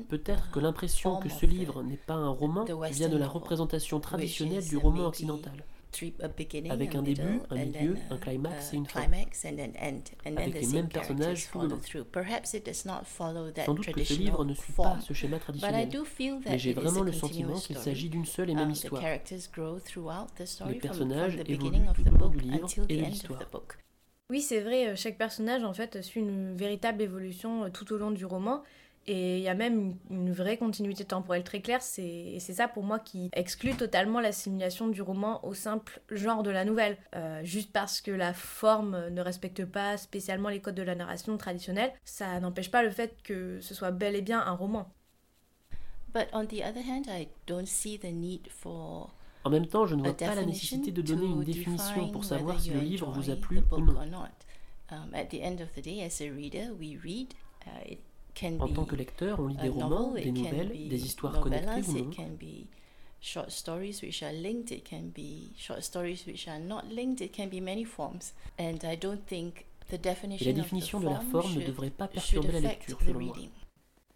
Peut-être 0.09 0.51
que 0.51 0.59
l'impression 0.59 1.17
que 1.17 1.29
ce 1.29 1.45
livre 1.45 1.83
n'est 1.83 1.97
pas 1.97 2.13
un 2.13 2.29
roman 2.29 2.65
vient 2.91 3.09
de 3.09 3.17
la 3.17 3.27
représentation 3.27 3.99
traditionnelle 3.99 4.65
du 4.65 4.77
roman 4.77 5.05
occidental 5.05 5.63
avec 6.19 6.95
un 6.95 7.01
début, 7.01 7.39
un 7.49 7.55
milieu, 7.55 7.95
un 8.09 8.17
climax 8.17 8.73
et 8.73 8.77
une 8.77 8.85
fin, 8.85 9.01
avec 10.25 10.61
les 10.61 10.67
mêmes 10.67 10.87
personnages 10.87 11.49
tout 11.51 11.59
le 11.59 11.67
long. 11.67 11.79
Sans 13.65 13.73
doute 13.73 13.91
que 13.91 14.03
ce 14.03 14.13
livre 14.13 14.45
ne 14.45 14.53
suit 14.53 14.73
pas 14.73 14.99
ce 15.01 15.13
schéma 15.13 15.39
traditionnel, 15.39 15.89
mais 16.45 16.59
j'ai 16.59 16.73
vraiment 16.73 17.01
le 17.01 17.11
sentiment 17.11 17.59
qu'il 17.59 17.77
s'agit 17.77 18.09
d'une 18.09 18.25
seule 18.25 18.49
et 18.49 18.55
même 18.55 18.67
um, 18.67 18.71
histoire. 18.71 19.03
Les 20.67 20.75
personnages 20.75 21.37
évoluent 21.45 21.85
tout 21.93 22.07
au 22.07 22.17
long 22.17 22.29
du 22.29 22.39
livre 22.39 22.67
et 22.87 22.97
de 22.97 23.05
l'histoire. 23.05 23.39
Oui, 24.31 24.41
c'est 24.41 24.61
vrai, 24.61 24.95
chaque 24.95 25.17
personnage 25.17 25.63
en 25.63 25.73
fait 25.73 26.03
suit 26.03 26.21
une 26.21 26.55
véritable 26.55 27.01
évolution 27.01 27.63
euh, 27.63 27.69
tout 27.69 27.91
au 27.91 27.97
long 27.97 28.11
du 28.11 28.25
roman 28.25 28.61
et 29.07 29.37
il 29.37 29.43
y 29.43 29.49
a 29.49 29.55
même 29.55 29.95
une, 30.09 30.31
vraie 30.31 30.57
continuité 30.57 31.03
temporelle 31.03 31.43
très 31.43 31.61
claire. 31.61 31.81
C'est, 31.81 32.37
c'est 32.39 32.53
ça 32.53 32.67
pour 32.67 32.83
moi 32.83 32.99
qui 32.99 33.29
exclut 33.33 33.73
totalement 33.75 34.19
l'assimilation 34.19 34.87
du 34.87 35.01
roman 35.01 35.43
au 35.45 35.53
simple 35.53 36.01
genre 36.11 36.43
de 36.43 36.51
la 36.51 36.65
nouvelle. 36.65 36.97
Euh, 37.15 37.41
juste 37.43 37.71
parce 37.71 38.01
que 38.01 38.11
la 38.11 38.33
forme 38.33 39.09
ne 39.09 39.21
respecte 39.21 39.65
pas 39.65 39.97
spécialement 39.97 40.49
les 40.49 40.61
codes 40.61 40.75
de 40.75 40.83
la 40.83 40.95
narration 40.95 41.37
traditionnelle, 41.37 41.91
ça 42.05 42.39
n'empêche 42.39 42.69
pas 42.69 42.83
le 42.83 42.91
fait 42.91 43.15
que 43.23 43.59
ce 43.61 43.73
soit 43.73 43.91
bel 43.91 44.15
et 44.15 44.21
bien 44.21 44.41
un 44.41 44.53
roman. 44.53 44.91
En 49.43 49.49
même 49.49 49.67
temps, 49.67 49.85
je 49.85 49.95
ne 49.95 50.03
vois 50.03 50.13
pas 50.13 50.35
la 50.35 50.45
nécessité 50.45 50.91
de 50.91 51.01
donner 51.01 51.25
une 51.25 51.43
définition 51.43 52.09
pour 52.11 52.25
savoir 52.25 52.59
si 52.59 52.71
le 52.71 52.79
livre 52.79 53.09
vous 53.11 53.29
a 53.29 53.35
plu 53.35 53.61
ou 53.71 53.79
non. 53.79 54.27
Um, 54.91 55.13
at 55.13 55.29
the 55.29 55.41
end 55.41 55.61
of 55.61 55.71
the 55.73 55.81
day, 55.81 56.01
as 56.01 56.19
a 56.19 56.31
reader, 56.31 56.73
we 56.73 56.97
read. 57.03 57.35
Uh, 57.67 57.95
en 58.59 58.67
tant 58.67 58.85
que 58.85 58.95
lecteur, 58.95 59.39
on 59.39 59.47
lit 59.47 59.57
des 59.57 59.69
romans, 59.69 60.13
des 60.13 60.31
nouvelles, 60.31 60.89
des 60.89 61.05
histoires 61.05 61.39
connectées 61.39 61.89
ou 61.89 61.93
non. 61.93 62.11
short 63.21 63.51
stories 63.51 64.01
which 64.01 64.23
are 64.23 64.31
linked, 64.31 64.71
it 64.71 64.85
can 64.85 65.11
be 65.13 65.51
short 65.57 65.83
stories 65.83 66.25
which 66.25 66.47
are 66.47 66.59
not 66.59 66.83
linked, 66.89 67.21
it 67.21 67.33
can 67.33 67.47
be 67.47 67.59
many 67.59 67.83
forms. 67.83 68.33
And 68.57 68.83
I 68.83 68.95
don't 68.95 69.25
think 69.25 69.65
the 69.89 69.97
definition 69.97 70.49
Et 70.49 70.53
la 70.53 70.61
définition 70.61 70.99
de 70.99 71.05
la 71.09 71.19
forme 71.19 71.53
ne 71.55 71.65
devrait 71.65 71.89
pas 71.89 72.07
perturber 72.07 72.53
la 72.53 72.59
lecture, 72.61 72.97
selon 73.05 73.19
moi. 73.19 73.35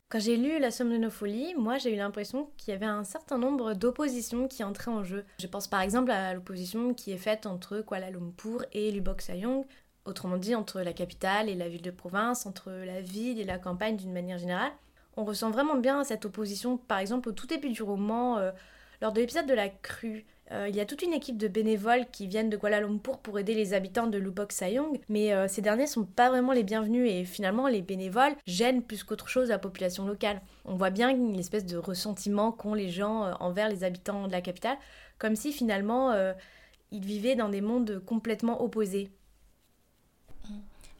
Quand 0.10 0.20
j'ai 0.20 0.38
lu 0.38 0.60
La 0.60 0.70
Somme 0.70 0.92
de 0.92 0.98
nos 0.98 1.10
folies, 1.10 1.56
moi 1.58 1.80
j'ai 1.80 1.92
eu 1.92 1.96
l'impression 1.96 2.48
qu'il 2.58 2.72
y 2.72 2.76
avait 2.76 2.86
un 2.86 3.04
certain 3.04 3.40
nombre 3.40 3.74
d'oppositions 3.74 4.48
qui 4.48 4.64
entraient 4.64 4.92
en 4.92 5.04
jeu. 5.04 5.26
Je 5.40 5.48
pense 5.48 5.68
par 5.68 5.82
exemple 5.82 6.12
à 6.12 6.36
l'opposition 6.36 6.94
qui 6.94 7.12
est 7.12 7.18
faite 7.18 7.48
entre 7.48 7.82
Kuala 7.82 8.12
Lumpur 8.12 8.64
et 8.74 8.92
Lubok 8.92 9.22
Sayong, 9.22 9.66
Autrement 10.06 10.38
dit, 10.38 10.54
entre 10.54 10.82
la 10.82 10.92
capitale 10.92 11.48
et 11.48 11.56
la 11.56 11.70
ville 11.70 11.82
de 11.82 11.92
province, 11.92 12.46
entre 12.46 12.72
la 12.72 13.00
ville 13.00 13.40
et 13.40 13.46
la 13.46 13.58
campagne 13.58 13.96
d'une 13.96 14.12
manière 14.12 14.38
générale. 14.38 14.72
On 15.16 15.24
ressent 15.24 15.50
vraiment 15.50 15.78
bien 15.78 16.04
cette 16.04 16.26
opposition, 16.26 16.78
par 16.78 17.00
exemple, 17.00 17.30
au 17.30 17.32
tout 17.32 17.48
début 17.48 17.70
du 17.70 17.84
roman, 17.84 18.38
euh, 18.38 18.52
lors 19.02 19.14
de 19.14 19.22
l'épisode 19.22 19.46
de 19.46 19.54
la 19.54 19.70
crue. 19.70 20.26
Euh, 20.52 20.68
il 20.68 20.76
y 20.76 20.82
a 20.82 20.86
toute 20.86 21.04
une 21.04 21.14
équipe 21.14 21.38
de 21.38 21.48
bénévoles 21.48 22.06
qui 22.12 22.28
viennent 22.28 22.50
de 22.50 22.58
Kuala 22.58 22.82
Lumpur 22.82 23.20
pour 23.20 23.40
aider 23.40 23.54
les 23.54 23.74
habitants 23.74 24.08
de 24.08 24.18
Lubok 24.18 24.52
Sayong, 24.52 25.00
mais 25.08 25.32
euh, 25.34 25.48
ces 25.48 25.62
derniers 25.62 25.88
sont 25.88 26.04
pas 26.04 26.30
vraiment 26.30 26.52
les 26.52 26.64
bienvenus 26.64 27.10
et 27.10 27.24
finalement 27.24 27.68
les 27.68 27.82
bénévoles 27.82 28.36
gênent 28.46 28.84
plus 28.84 29.06
qu'autre 29.06 29.30
chose 29.30 29.50
la 29.50 29.60
population 29.60 30.06
locale. 30.06 30.42
On 30.66 30.76
voit 30.76 30.90
bien 30.90 31.10
une 31.10 31.40
espèce 31.40 31.66
de 31.66 31.78
ressentiment 31.78 32.52
qu'ont 32.52 32.74
les 32.74 32.90
gens 32.90 33.32
envers 33.40 33.70
les 33.70 33.86
habitants 33.86 34.28
de 34.28 34.34
la 34.34 34.42
capitale, 34.42 34.78
comme 35.18 35.38
si 35.38 35.54
finalement 35.54 36.14
ils 36.92 37.06
vivaient 37.06 37.36
dans 37.36 37.50
des 37.50 37.62
mondes 37.62 38.02
complètement 38.06 38.62
opposés. 38.62 39.10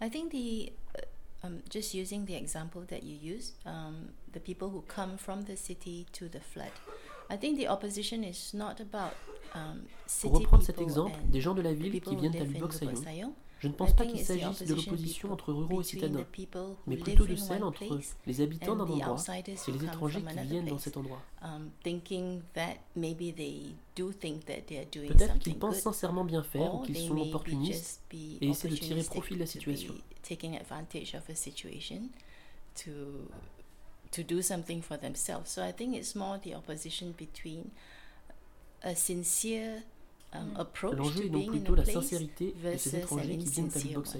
I 0.02 0.10
think 0.10 0.32
the 0.32 0.74
uh, 0.98 1.48
um, 1.48 1.62
just 1.70 1.94
using 1.94 2.26
the 2.26 2.36
example 2.36 2.84
that 2.88 3.04
you 3.04 3.16
use, 3.16 3.54
um, 3.66 4.10
the 4.32 4.40
people 4.40 4.70
who 4.70 4.82
come 4.88 5.18
from 5.18 5.44
the 5.44 5.56
city 5.56 6.06
to 6.14 6.28
the 6.30 6.40
flood. 6.40 6.72
I 7.30 7.38
think 7.38 7.58
the 7.58 7.68
opposition 7.68 8.24
is 8.24 8.54
not 8.54 8.80
about 8.80 9.14
um, 9.54 9.84
Pour 10.22 10.40
reprendre 10.40 10.64
cet 10.64 10.80
exemple, 10.82 11.18
des 11.28 11.42
gens 11.42 11.54
de 11.54 11.62
la 11.62 11.74
ville 11.74 12.02
qui 12.02 12.16
viennent 12.16 12.36
à 12.36 12.44
Lubok 12.44 12.74
Sayong, 12.74 13.34
je 13.64 13.70
ne 13.70 13.74
pense 13.74 13.94
pas 13.94 14.06
qu'il 14.06 14.20
s'agisse 14.20 14.64
de 14.64 14.76
l'opposition 14.76 15.32
entre 15.32 15.54
ruraux 15.54 15.80
et 15.80 15.86
citadins, 15.86 16.26
mais 16.86 16.98
plutôt 16.98 17.26
de 17.26 17.38
celle 17.38 17.64
entre 17.64 17.98
les 18.28 18.42
habitants 18.42 18.76
d'un 18.76 18.84
endroit 18.84 19.24
et 19.38 19.72
les 19.72 19.86
étrangers 19.86 20.22
qui 20.22 20.48
viennent 20.50 20.66
dans 20.66 20.78
cet 20.78 20.98
endroit. 20.98 21.22
Um, 21.42 21.70
Peut-être 25.06 25.40
qu'ils 25.40 25.58
pensent 25.58 25.80
sincèrement 25.80 26.26
bien 26.26 26.44
faire 26.44 26.76
ou 26.76 26.80
qu'ils 26.80 26.98
sont 26.98 27.18
opportunistes 27.18 28.02
et 28.12 28.50
essaient 28.50 28.68
de 28.68 28.76
tirer 28.76 29.04
profit 29.04 29.36
de 29.36 29.40
la 29.40 29.46
situation. 29.46 29.94
to 34.12 34.22
do 34.24 34.44
something 34.44 34.80
for 34.80 34.96
themselves. 34.96 35.50
So 35.50 35.64
I 35.64 35.72
think 35.72 35.96
it's 35.96 36.14
more 36.14 36.38
the 36.38 36.54
opposition 36.54 37.16
between 37.18 37.72
a 38.84 38.96
sincere 38.96 39.82
L'enjeu 40.92 41.26
est 41.26 41.30
donc 41.30 41.50
plutôt 41.50 41.76
la 41.76 41.86
sincérité 41.86 42.54
de 42.64 42.78
ces 42.78 42.98
étrangers 42.98 43.38
qui 43.38 43.50
viennent 43.50 43.70
à 43.70 44.18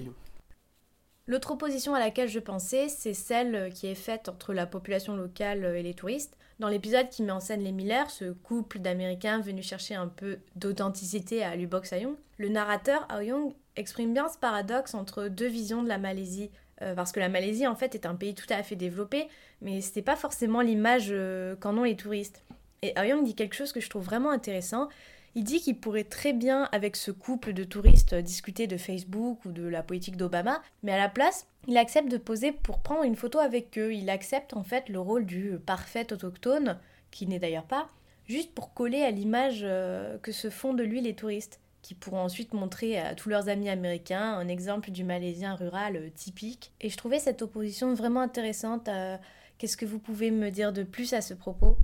L'autre 1.26 1.52
opposition 1.52 1.94
à 1.94 1.98
laquelle 1.98 2.28
je 2.28 2.38
pensais, 2.38 2.88
c'est 2.88 3.14
celle 3.14 3.72
qui 3.72 3.86
est 3.86 3.94
faite 3.94 4.28
entre 4.28 4.52
la 4.52 4.66
population 4.66 5.16
locale 5.16 5.64
et 5.64 5.82
les 5.82 5.94
touristes. 5.94 6.36
Dans 6.60 6.68
l'épisode 6.68 7.08
qui 7.08 7.22
met 7.22 7.32
en 7.32 7.40
scène 7.40 7.62
les 7.62 7.72
Miller, 7.72 8.10
ce 8.10 8.30
couple 8.30 8.78
d'Américains 8.78 9.40
venus 9.40 9.66
chercher 9.66 9.94
un 9.94 10.06
peu 10.06 10.38
d'authenticité 10.54 11.42
à 11.42 11.56
Lubok 11.56 11.86
Sayong, 11.86 12.14
le 12.38 12.48
narrateur 12.48 13.06
Aoyong 13.08 13.54
exprime 13.76 14.12
bien 14.12 14.28
ce 14.28 14.38
paradoxe 14.38 14.94
entre 14.94 15.28
deux 15.28 15.48
visions 15.48 15.82
de 15.82 15.88
la 15.88 15.98
Malaisie. 15.98 16.50
Euh, 16.82 16.94
parce 16.94 17.12
que 17.12 17.20
la 17.20 17.28
Malaisie, 17.28 17.66
en 17.66 17.74
fait, 17.74 17.94
est 17.94 18.06
un 18.06 18.14
pays 18.14 18.34
tout 18.34 18.46
à 18.50 18.62
fait 18.62 18.76
développé, 18.76 19.28
mais 19.62 19.80
ce 19.80 19.94
n'est 19.96 20.02
pas 20.02 20.16
forcément 20.16 20.60
l'image 20.60 21.08
euh, 21.10 21.56
qu'en 21.56 21.76
ont 21.78 21.84
les 21.84 21.96
touristes. 21.96 22.42
Et 22.82 22.96
Aoyong 22.96 23.24
dit 23.24 23.34
quelque 23.34 23.54
chose 23.54 23.72
que 23.72 23.80
je 23.80 23.88
trouve 23.88 24.04
vraiment 24.04 24.30
intéressant, 24.30 24.88
il 25.34 25.44
dit 25.44 25.60
qu'il 25.60 25.78
pourrait 25.78 26.04
très 26.04 26.32
bien, 26.32 26.68
avec 26.72 26.96
ce 26.96 27.10
couple 27.10 27.52
de 27.52 27.64
touristes, 27.64 28.14
discuter 28.14 28.66
de 28.66 28.76
Facebook 28.76 29.44
ou 29.44 29.52
de 29.52 29.66
la 29.66 29.82
politique 29.82 30.16
d'Obama, 30.16 30.62
mais 30.82 30.92
à 30.92 30.98
la 30.98 31.08
place, 31.08 31.46
il 31.66 31.76
accepte 31.76 32.10
de 32.10 32.18
poser 32.18 32.52
pour 32.52 32.80
prendre 32.80 33.04
une 33.04 33.16
photo 33.16 33.38
avec 33.38 33.76
eux. 33.78 33.92
Il 33.92 34.10
accepte 34.10 34.54
en 34.54 34.62
fait 34.62 34.88
le 34.88 35.00
rôle 35.00 35.26
du 35.26 35.58
parfait 35.64 36.12
autochtone, 36.12 36.78
qui 37.10 37.26
n'est 37.26 37.38
d'ailleurs 37.38 37.64
pas, 37.64 37.88
juste 38.28 38.52
pour 38.54 38.74
coller 38.74 39.02
à 39.02 39.10
l'image 39.10 39.60
euh, 39.62 40.18
que 40.18 40.32
se 40.32 40.50
font 40.50 40.74
de 40.74 40.82
lui 40.82 41.00
les 41.00 41.14
touristes, 41.14 41.60
qui 41.82 41.94
pourront 41.94 42.20
ensuite 42.20 42.54
montrer 42.54 42.98
à 42.98 43.14
tous 43.14 43.28
leurs 43.28 43.48
amis 43.48 43.68
américains 43.68 44.34
un 44.34 44.48
exemple 44.48 44.90
du 44.90 45.04
malaisien 45.04 45.54
rural 45.54 45.96
euh, 45.96 46.10
typique. 46.14 46.72
Et 46.80 46.88
je 46.88 46.96
trouvais 46.96 47.18
cette 47.18 47.42
opposition 47.42 47.92
vraiment 47.94 48.20
intéressante. 48.20 48.88
Euh, 48.88 49.16
qu'est-ce 49.58 49.76
que 49.76 49.86
vous 49.86 49.98
pouvez 49.98 50.30
me 50.30 50.50
dire 50.50 50.72
de 50.72 50.82
plus 50.82 51.12
à 51.12 51.20
ce 51.20 51.34
propos? 51.34 51.76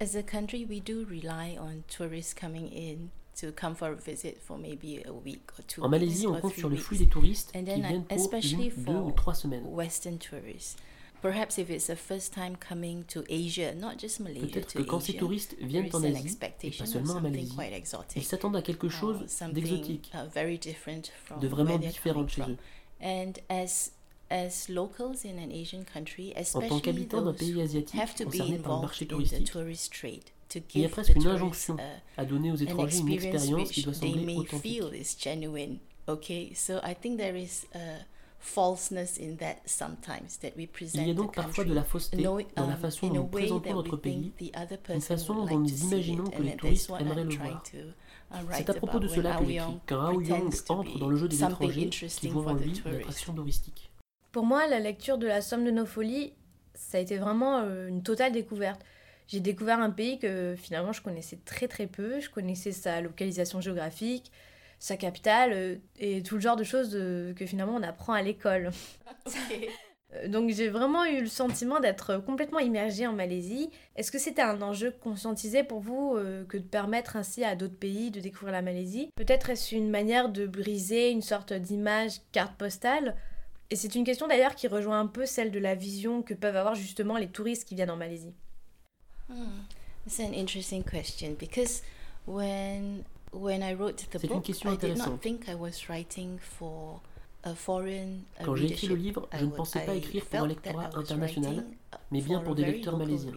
As 0.00 0.14
a 0.16 0.22
country, 0.22 0.66
we 0.68 0.80
do 0.80 1.06
rely 1.08 1.56
on 1.58 1.84
tourists 1.88 2.34
coming 2.34 2.68
in 2.68 3.10
to 3.36 3.52
come 3.52 3.74
for 3.74 3.92
a 3.92 3.96
visit 3.96 4.40
for 4.40 4.58
maybe 4.58 5.02
a 5.06 5.12
week 5.12 5.50
or 5.58 5.62
two. 5.66 5.82
En 5.82 5.88
Malaisie, 5.88 6.26
on 6.26 6.40
compte 6.40 6.54
sur 6.54 6.68
le 6.68 6.76
flux 6.76 6.98
des 6.98 7.06
touristes 7.06 7.52
qui 7.52 7.62
viennent 7.62 8.04
pour 8.04 8.30
une, 8.32 8.70
deux 8.84 8.92
ou 8.92 9.12
trois 9.12 9.34
semaines. 9.34 9.64
Western 9.66 10.18
tourists. 10.18 10.78
Perhaps 11.22 11.58
if 11.58 11.70
it's 11.70 11.88
a 11.90 11.96
first 11.96 12.34
time 12.34 12.56
coming 12.56 13.04
to 13.04 13.24
Asia, 13.28 13.74
not 13.74 13.98
just 13.98 14.20
Malaysia, 14.20 14.46
Peut-être 14.46 14.74
que 14.74 14.82
quand 14.82 15.00
ces 15.00 15.14
touristes 15.14 15.56
viennent 15.60 15.88
en 15.92 16.04
Asie, 16.04 16.38
et 16.62 16.70
pas 16.70 16.86
seulement 16.86 17.14
en 17.14 17.20
Malaisie, 17.20 17.56
ils 18.14 18.24
s'attendent 18.24 18.56
à 18.56 18.62
quelque 18.62 18.88
chose 18.88 19.24
d'exotique, 19.52 20.12
de 21.40 21.48
vraiment 21.48 21.78
différent 21.78 22.22
de 22.22 22.30
chez 22.30 22.42
eux. 22.42 22.56
And 23.02 23.32
as 23.50 23.92
En 24.30 24.48
tant 26.68 26.80
qu'habitant 26.80 27.22
d'un 27.22 27.32
pays 27.32 27.60
asiatique 27.60 28.00
concerné 28.24 28.58
par 28.58 28.76
le 28.76 28.82
marché 28.82 29.06
touristique, 29.06 29.52
il 30.74 30.80
y 30.80 30.84
a 30.84 30.88
presque 30.88 31.14
une 31.14 31.26
injonction 31.26 31.76
à 32.16 32.24
donner 32.24 32.50
aux 32.50 32.56
étrangers 32.56 32.98
une 32.98 33.12
expérience 33.12 33.70
qui 33.70 33.82
doit 33.82 33.94
sembler 33.94 34.36
authentique. 34.36 34.82
Il 40.94 41.06
y 41.06 41.10
a 41.10 41.14
donc 41.14 41.34
parfois 41.34 41.64
de 41.64 41.74
la 41.74 41.82
fausseté 41.82 42.22
dans 42.22 42.38
la 42.56 42.62
um, 42.62 42.76
façon 42.76 43.08
dont 43.08 43.14
nous 43.14 43.26
présentons 43.26 43.74
notre 43.74 43.96
pays, 43.96 44.32
une 44.88 45.00
façon 45.00 45.44
dont 45.44 45.58
nous 45.58 45.84
imaginons 45.84 46.30
que 46.30 46.42
les 46.42 46.56
touristes 46.56 46.90
aimeraient 47.00 47.24
le 47.24 47.34
voir. 47.34 47.62
C'est 48.52 48.70
à 48.70 48.74
propos 48.74 48.98
de 48.98 49.08
cela 49.08 49.36
que 49.36 49.46
j'écris, 49.46 49.80
Hao 49.90 50.20
Yong 50.20 50.52
entre 50.68 50.98
dans 50.98 51.08
le 51.08 51.16
jeu 51.16 51.28
des 51.28 51.42
étrangers 51.42 51.90
qui 51.90 52.28
voient 52.28 52.52
en 52.52 52.54
lui 52.54 52.82
une 52.84 52.94
attraction 52.94 53.34
touristique. 53.34 53.90
Pour 54.36 54.44
moi, 54.44 54.66
la 54.66 54.80
lecture 54.80 55.16
de 55.16 55.26
La 55.26 55.40
Somme 55.40 55.64
de 55.64 55.70
nos 55.70 55.86
folies, 55.86 56.34
ça 56.74 56.98
a 56.98 57.00
été 57.00 57.16
vraiment 57.16 57.60
euh, 57.60 57.88
une 57.88 58.02
totale 58.02 58.32
découverte. 58.32 58.82
J'ai 59.28 59.40
découvert 59.40 59.80
un 59.80 59.88
pays 59.88 60.18
que 60.18 60.54
finalement 60.58 60.92
je 60.92 61.00
connaissais 61.00 61.38
très 61.46 61.68
très 61.68 61.86
peu. 61.86 62.20
Je 62.20 62.28
connaissais 62.28 62.70
sa 62.70 63.00
localisation 63.00 63.62
géographique, 63.62 64.30
sa 64.78 64.98
capitale 64.98 65.52
euh, 65.54 65.76
et 65.98 66.22
tout 66.22 66.34
le 66.34 66.42
genre 66.42 66.56
de 66.56 66.64
choses 66.64 66.90
euh, 66.92 67.32
que 67.32 67.46
finalement 67.46 67.76
on 67.76 67.82
apprend 67.82 68.12
à 68.12 68.20
l'école. 68.20 68.72
Donc 70.28 70.50
j'ai 70.50 70.68
vraiment 70.68 71.06
eu 71.06 71.22
le 71.22 71.28
sentiment 71.28 71.80
d'être 71.80 72.18
complètement 72.18 72.58
immergée 72.58 73.06
en 73.06 73.14
Malaisie. 73.14 73.70
Est-ce 73.96 74.12
que 74.12 74.18
c'était 74.18 74.42
un 74.42 74.60
enjeu 74.60 74.90
conscientisé 74.90 75.64
pour 75.64 75.80
vous 75.80 76.18
que 76.48 76.58
de 76.58 76.62
permettre 76.62 77.16
ainsi 77.16 77.42
à 77.42 77.56
d'autres 77.56 77.78
pays 77.78 78.10
de 78.10 78.20
découvrir 78.20 78.52
la 78.52 78.62
Malaisie? 78.62 79.08
Peut-être 79.16 79.48
est-ce 79.48 79.74
une 79.74 79.88
manière 79.88 80.28
de 80.28 80.46
briser 80.46 81.10
une 81.10 81.22
sorte 81.22 81.54
d'image 81.54 82.20
carte 82.32 82.54
postale? 82.56 83.16
Et 83.70 83.76
c'est 83.76 83.94
une 83.94 84.04
question 84.04 84.28
d'ailleurs 84.28 84.54
qui 84.54 84.68
rejoint 84.68 85.00
un 85.00 85.06
peu 85.06 85.26
celle 85.26 85.50
de 85.50 85.58
la 85.58 85.74
vision 85.74 86.22
que 86.22 86.34
peuvent 86.34 86.56
avoir 86.56 86.74
justement 86.74 87.16
les 87.16 87.28
touristes 87.28 87.66
qui 87.66 87.74
viennent 87.74 87.90
en 87.90 87.96
Malaisie. 87.96 88.34
Hmm. 89.28 89.62
C'est 90.06 90.24
une 90.24 90.34
interesting 90.34 90.84
question 90.84 91.34
because 91.38 91.82
when 92.26 93.02
when 93.32 93.62
I 93.62 93.74
wrote 93.74 93.96
the 94.10 94.26
book, 94.26 94.48
I 94.48 94.76
did 94.76 94.98
not 94.98 95.18
think 95.20 95.48
I 95.48 95.54
was 95.54 95.88
writing 95.88 96.38
for 96.38 97.00
a 97.42 97.54
foreign 97.54 98.22
Quand 98.44 98.54
j'ai 98.54 98.66
écrit 98.66 98.86
le 98.86 98.94
livre, 98.94 99.28
je 99.32 99.44
ne 99.44 99.50
pensais 99.50 99.84
pas 99.84 99.94
écrire 99.94 100.24
pour 100.24 100.40
un 100.40 100.46
lectorat 100.46 100.90
international, 100.94 101.66
mais 102.12 102.20
bien 102.20 102.40
pour 102.40 102.54
des 102.54 102.64
lecteurs 102.64 102.96
malaisiens. 102.96 103.32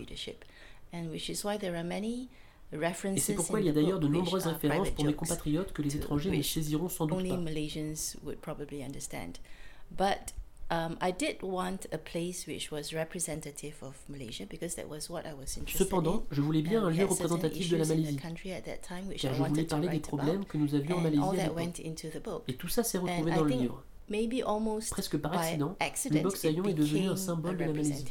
And 0.93 1.09
which 1.11 1.29
is 1.29 1.43
why 1.43 1.57
there 1.57 1.75
are 1.75 1.83
many 1.83 2.29
et 2.71 3.17
c'est 3.17 3.33
pourquoi 3.33 3.61
il 3.61 3.65
y 3.65 3.69
a 3.69 3.71
d'ailleurs 3.71 3.99
de 3.99 4.07
nombreuses 4.07 4.45
références 4.45 4.91
pour 4.91 5.05
mes 5.05 5.13
compatriotes 5.13 5.73
que 5.73 5.81
les 5.81 5.95
étrangers 5.95 6.29
ne 6.29 6.41
saisiront 6.41 6.87
sans 6.87 7.07
doute 7.07 7.27
pas. 7.27 7.39
But 9.91 10.33
um, 10.71 10.97
I 11.01 11.11
did 11.11 11.41
want 11.41 11.87
a 11.91 11.97
place 11.97 12.45
which 12.47 12.71
was 12.71 12.93
representative 12.93 13.75
of 13.81 13.95
Malaysia 14.07 14.45
because 14.45 14.75
that 14.75 14.87
was 14.87 15.09
what 15.09 15.25
I 15.25 15.33
was 15.33 15.57
interested 15.57 15.87
Cependant, 15.87 16.25
je 16.31 16.41
voulais 16.41 16.61
bien 16.61 16.83
un 16.83 16.91
lieu 16.91 17.05
représentatif 17.05 17.69
de 17.69 17.77
la 17.77 17.85
Malaisie, 17.85 18.17
car 18.17 19.33
je 19.33 19.43
voulais 19.43 19.63
parler 19.63 19.89
des 19.89 19.99
problèmes 19.99 20.45
que 20.45 20.57
nous 20.57 20.75
avions 20.75 20.97
en 20.97 21.01
Malaisie 21.01 21.39
à 21.39 21.43
l'époque. 22.13 22.43
Et 22.47 22.55
tout 22.55 22.67
ça 22.67 22.83
s'est 22.83 22.97
retrouvé 22.97 23.31
dans 23.31 23.43
le 23.43 23.51
livre. 23.51 23.83
Presque 24.91 25.17
par 25.17 25.33
accident, 25.33 25.75
le 26.11 26.21
boxaillon 26.21 26.65
est 26.65 26.73
devenu 26.73 27.07
un 27.07 27.15
symbole 27.15 27.57
de 27.57 27.65
la 27.65 27.73
Malaisie. 27.73 28.05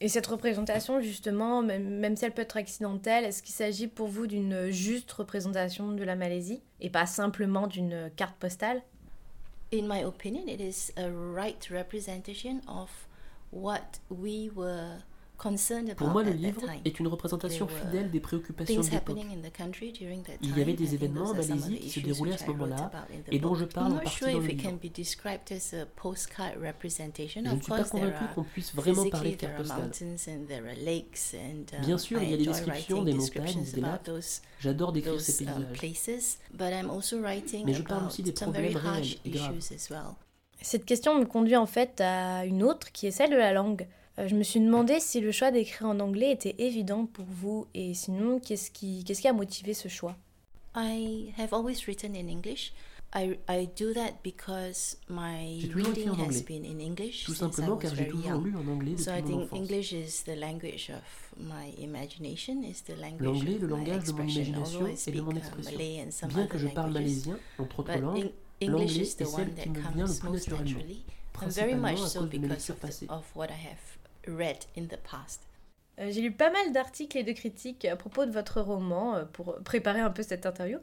Et 0.00 0.08
cette 0.08 0.26
représentation, 0.26 1.00
justement, 1.00 1.62
même, 1.62 2.00
même 2.00 2.16
si 2.16 2.24
elle 2.24 2.32
peut 2.32 2.42
être 2.42 2.56
accidentelle, 2.56 3.24
est-ce 3.24 3.40
qu'il 3.40 3.54
s'agit 3.54 3.86
pour 3.86 4.08
vous 4.08 4.26
d'une 4.26 4.70
juste 4.70 5.12
représentation 5.12 5.92
de 5.92 6.02
la 6.02 6.16
Malaisie 6.16 6.60
et 6.80 6.90
pas 6.90 7.06
simplement 7.06 7.68
d'une 7.68 8.10
carte 8.16 8.36
postale? 8.36 8.82
In 9.70 9.86
my 9.86 9.98
opinion, 9.98 10.48
it 10.48 10.60
is 10.60 10.92
a 10.96 11.10
right 11.10 11.68
representation 11.70 12.62
of 12.66 13.06
what 13.50 13.98
we 14.08 14.50
were 14.54 15.02
Pour 15.96 16.08
moi, 16.08 16.22
le 16.22 16.32
livre 16.32 16.62
est 16.84 17.00
une 17.00 17.08
représentation 17.08 17.66
fidèle 17.66 18.10
des 18.10 18.20
préoccupations 18.20 18.82
de 18.82 18.90
l'époque. 18.90 19.16
Il 20.42 20.58
y 20.58 20.60
avait 20.60 20.74
des 20.74 20.94
événements 20.94 21.30
en 21.30 21.34
Malaisie 21.34 21.78
qui 21.78 21.90
se 21.90 22.00
déroulaient 22.00 22.34
à 22.34 22.38
ce 22.38 22.46
moment-là 22.46 22.90
et 23.30 23.38
dont 23.38 23.54
je 23.54 23.64
parle 23.64 23.94
en 23.94 23.98
partie 23.98 24.20
dans 24.20 24.38
le 24.38 24.46
livre. 24.46 24.62
Je 24.62 24.98
ne 27.40 27.60
suis 27.60 27.70
pas 27.70 27.84
convaincu 27.84 28.24
qu'on 28.34 28.44
puisse 28.44 28.74
vraiment 28.74 29.08
parler 29.08 29.30
de 29.32 29.36
carte 29.36 29.56
postale. 29.56 29.90
Um, 29.90 31.64
Bien 31.80 31.98
sûr, 31.98 32.22
il 32.22 32.30
y 32.30 32.34
a 32.34 32.36
des 32.36 32.46
descriptions 32.46 33.02
des 33.02 33.14
montagnes 33.14 33.64
et 33.66 33.72
des 33.72 33.80
lacs. 33.80 34.10
J'adore 34.60 34.92
décrire 34.92 35.20
ces 35.20 35.46
um, 35.46 35.64
paysages. 35.80 36.36
Mais 37.64 37.74
je 37.74 37.82
parle 37.82 38.06
aussi 38.06 38.22
des 38.22 38.32
problèmes 38.32 38.76
réels 38.76 39.16
et 39.24 39.30
graves. 39.30 39.58
Cette 40.62 40.84
question 40.84 41.18
me 41.18 41.24
conduit 41.24 41.56
en 41.56 41.64
fait 41.64 42.02
à 42.02 42.44
une 42.44 42.62
autre 42.62 42.92
qui 42.92 43.06
est 43.06 43.10
celle 43.10 43.30
de 43.30 43.36
la 43.36 43.52
langue. 43.52 43.86
Euh, 44.20 44.28
je 44.28 44.34
me 44.34 44.42
suis 44.42 44.60
demandé 44.60 45.00
si 45.00 45.20
le 45.20 45.32
choix 45.32 45.50
d'écrire 45.50 45.88
en 45.88 45.98
anglais 46.00 46.32
était 46.32 46.54
évident 46.58 47.06
pour 47.06 47.24
vous. 47.28 47.66
Et 47.74 47.94
sinon, 47.94 48.38
qu'est-ce 48.38 48.70
qui, 48.70 49.04
qu'est-ce 49.04 49.22
qui 49.22 49.28
a 49.28 49.32
motivé 49.32 49.74
ce 49.74 49.88
choix? 49.88 50.16
I 50.76 51.32
have 51.38 51.52
always 51.52 51.86
written 51.86 52.14
in 52.14 52.28
English. 52.28 52.72
I, 53.12 53.38
I 53.48 53.68
do 53.76 53.92
that 53.94 54.22
because 54.22 54.96
my 55.08 55.68
reading 55.74 56.14
has 56.14 56.42
been 56.42 56.64
in 56.64 56.78
English 56.78 57.24
Tout 57.24 57.34
simplement 57.34 57.76
car 57.76 57.92
j'ai 57.92 58.06
toujours 58.06 58.40
lu 58.40 58.54
en 58.54 58.68
anglais 58.70 58.92
depuis 58.92 59.02
so 59.02 59.10
I 59.10 59.20
think 59.20 59.52
English 59.52 59.90
is 59.90 60.22
the 60.24 60.38
language 60.38 60.90
of 60.90 61.02
my 61.36 61.74
imagination, 61.82 62.62
is 62.62 62.84
the 62.84 62.96
language 62.96 63.20
L'anglais 63.20 63.54
est 63.54 63.58
le 63.58 63.66
langage 63.66 64.04
de 64.04 64.12
mon 64.12 64.22
imagination 64.22 64.86
et 64.86 65.10
de 65.10 65.20
mon 65.22 65.32
expression. 65.32 66.28
Bien 66.28 66.46
que 66.46 66.58
je 66.58 66.68
parle 66.68 66.92
malaisien, 66.92 67.36
entre 67.58 67.80
autres 67.80 67.98
langues, 67.98 68.30
l'anglais 68.62 69.00
est 69.00 69.24
celle 69.24 69.54
qui 69.54 69.68
me 69.70 69.80
vient 69.92 70.06
le 70.06 70.14
plus 70.14 70.30
naturellement, 70.30 70.80
principalement 71.32 71.88
à 71.88 71.94
cause 71.94 72.28
de 72.30 72.38
mes 72.38 72.46
lectures 72.48 72.76
passées. 72.76 73.08
Read 74.26 74.64
in 74.76 74.84
the 74.84 74.98
past. 75.10 75.42
Euh, 75.98 76.10
j'ai 76.10 76.20
lu 76.20 76.32
pas 76.32 76.50
mal 76.50 76.72
d'articles 76.72 77.18
et 77.18 77.22
de 77.22 77.32
critiques 77.32 77.84
à 77.84 77.96
propos 77.96 78.24
de 78.24 78.30
votre 78.30 78.60
roman 78.60 79.16
euh, 79.16 79.24
pour 79.24 79.56
préparer 79.62 80.00
un 80.00 80.10
peu 80.10 80.22
cette 80.22 80.46
interview. 80.46 80.78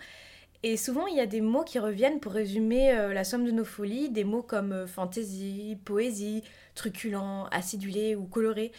Et 0.64 0.76
souvent, 0.76 1.06
il 1.08 1.16
y 1.16 1.20
a 1.20 1.26
des 1.28 1.42
mots 1.42 1.64
qui 1.64 1.80
reviennent 1.80 2.20
pour 2.20 2.32
résumer 2.32 2.92
euh, 2.92 3.14
la 3.14 3.24
somme 3.24 3.46
de 3.46 3.52
nos 3.52 3.66
folies, 3.66 4.10
des 4.10 4.24
mots 4.24 4.42
comme 4.42 4.88
fantaisie, 4.88 5.78
poésie, 5.86 6.44
truculent, 6.76 7.48
acidulé 7.52 8.16
ou 8.16 8.26
coloré. 8.26 8.72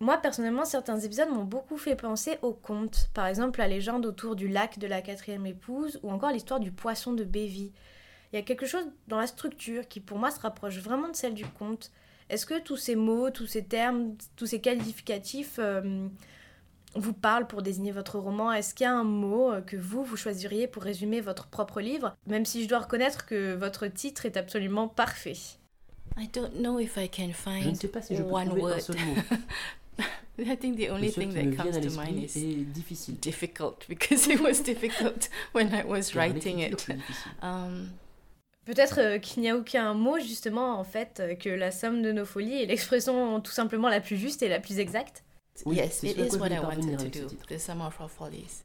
Moi, 0.00 0.18
personnellement, 0.18 0.64
certains 0.64 0.98
épisodes 0.98 1.30
m'ont 1.30 1.44
beaucoup 1.44 1.78
fait 1.78 1.96
penser 1.96 2.38
aux 2.42 2.52
contes. 2.52 3.10
Par 3.14 3.26
exemple, 3.26 3.60
la 3.60 3.68
légende 3.68 4.06
autour 4.06 4.34
du 4.34 4.48
lac 4.48 4.78
de 4.78 4.86
la 4.86 5.02
quatrième 5.02 5.46
épouse 5.46 6.00
ou 6.02 6.10
encore 6.10 6.30
l'histoire 6.30 6.60
du 6.60 6.72
poisson 6.72 7.12
de 7.12 7.24
Bévy. 7.24 7.72
Il 8.32 8.36
y 8.36 8.38
a 8.38 8.42
quelque 8.42 8.66
chose 8.66 8.84
dans 9.06 9.18
la 9.18 9.26
structure 9.26 9.86
qui, 9.86 10.00
pour 10.00 10.18
moi, 10.18 10.30
se 10.30 10.40
rapproche 10.40 10.78
vraiment 10.78 11.08
de 11.08 11.16
celle 11.16 11.34
du 11.34 11.46
conte. 11.46 11.92
Est-ce 12.30 12.46
que 12.46 12.58
tous 12.58 12.76
ces 12.76 12.96
mots, 12.96 13.30
tous 13.30 13.46
ces 13.46 13.64
termes, 13.64 14.16
tous 14.36 14.46
ces 14.46 14.60
qualificatifs 14.60 15.56
euh, 15.58 16.08
vous 16.94 17.12
parlent 17.12 17.46
pour 17.46 17.62
désigner 17.62 17.92
votre 17.92 18.18
roman? 18.18 18.52
Est-ce 18.52 18.74
qu'il 18.74 18.84
y 18.84 18.88
a 18.88 18.94
un 18.94 19.04
mot 19.04 19.52
euh, 19.52 19.60
que 19.60 19.76
vous, 19.76 20.04
vous 20.04 20.16
choisiriez 20.16 20.66
pour 20.66 20.82
résumer 20.82 21.20
votre 21.20 21.46
propre 21.46 21.80
livre? 21.80 22.16
Même 22.26 22.44
si 22.44 22.62
je 22.62 22.68
dois 22.68 22.80
reconnaître 22.80 23.26
que 23.26 23.54
votre 23.54 23.86
titre 23.86 24.26
est 24.26 24.36
absolument 24.36 24.88
parfait. 24.88 25.36
I 26.16 26.28
don't 26.32 26.54
know 26.60 26.78
if 26.78 26.96
I 26.96 27.08
can 27.08 27.32
find 27.32 27.64
je 27.64 27.68
ne 27.70 27.74
sais 27.74 27.88
pas 27.88 28.00
si 28.00 28.14
je 28.14 28.22
peux 28.22 28.30
one 28.30 28.52
word. 28.52 28.74
un 28.74 28.80
seul 28.80 28.96
mot. 28.96 29.16
I 30.38 30.56
think 30.56 30.76
the 30.76 30.90
only 30.90 31.10
thing 31.10 31.32
that 31.32 31.56
comes 31.56 31.78
to 31.78 31.90
mind 31.96 32.24
is 32.24 32.34
difficile. 32.72 33.14
difficult 33.20 33.86
because 33.88 34.26
it 34.28 34.40
was 34.40 34.60
difficult 34.60 35.28
when 35.52 35.72
I 35.72 35.84
was 35.84 36.14
writing 36.14 36.58
it. 36.58 36.86
Um, 37.40 37.92
Peut-être 38.64 38.98
euh, 38.98 39.18
qu'il 39.18 39.42
n'y 39.42 39.50
a 39.50 39.56
aucun 39.56 39.92
mot 39.94 40.18
justement 40.18 40.78
en 40.78 40.84
fait 40.84 41.20
euh, 41.20 41.34
que 41.34 41.50
la 41.50 41.70
somme 41.70 42.02
de 42.02 42.12
nos 42.12 42.24
folies 42.24 42.62
est 42.62 42.66
l'expression 42.66 43.40
tout 43.40 43.52
simplement 43.52 43.88
la 43.88 44.00
plus 44.00 44.16
juste 44.16 44.42
et 44.42 44.48
la 44.48 44.60
plus 44.60 44.78
exacte. 44.78 45.22
Oui, 45.66 45.76
yes, 45.76 46.02
it 46.02 46.16
is 46.16 46.36
what 46.38 46.48
I 46.48 46.58
wanted 46.58 46.98
to 46.98 47.08
do. 47.08 47.28
The 47.48 47.58
sum 47.58 47.80
of 47.80 47.94
our 48.00 48.08
follies. 48.08 48.64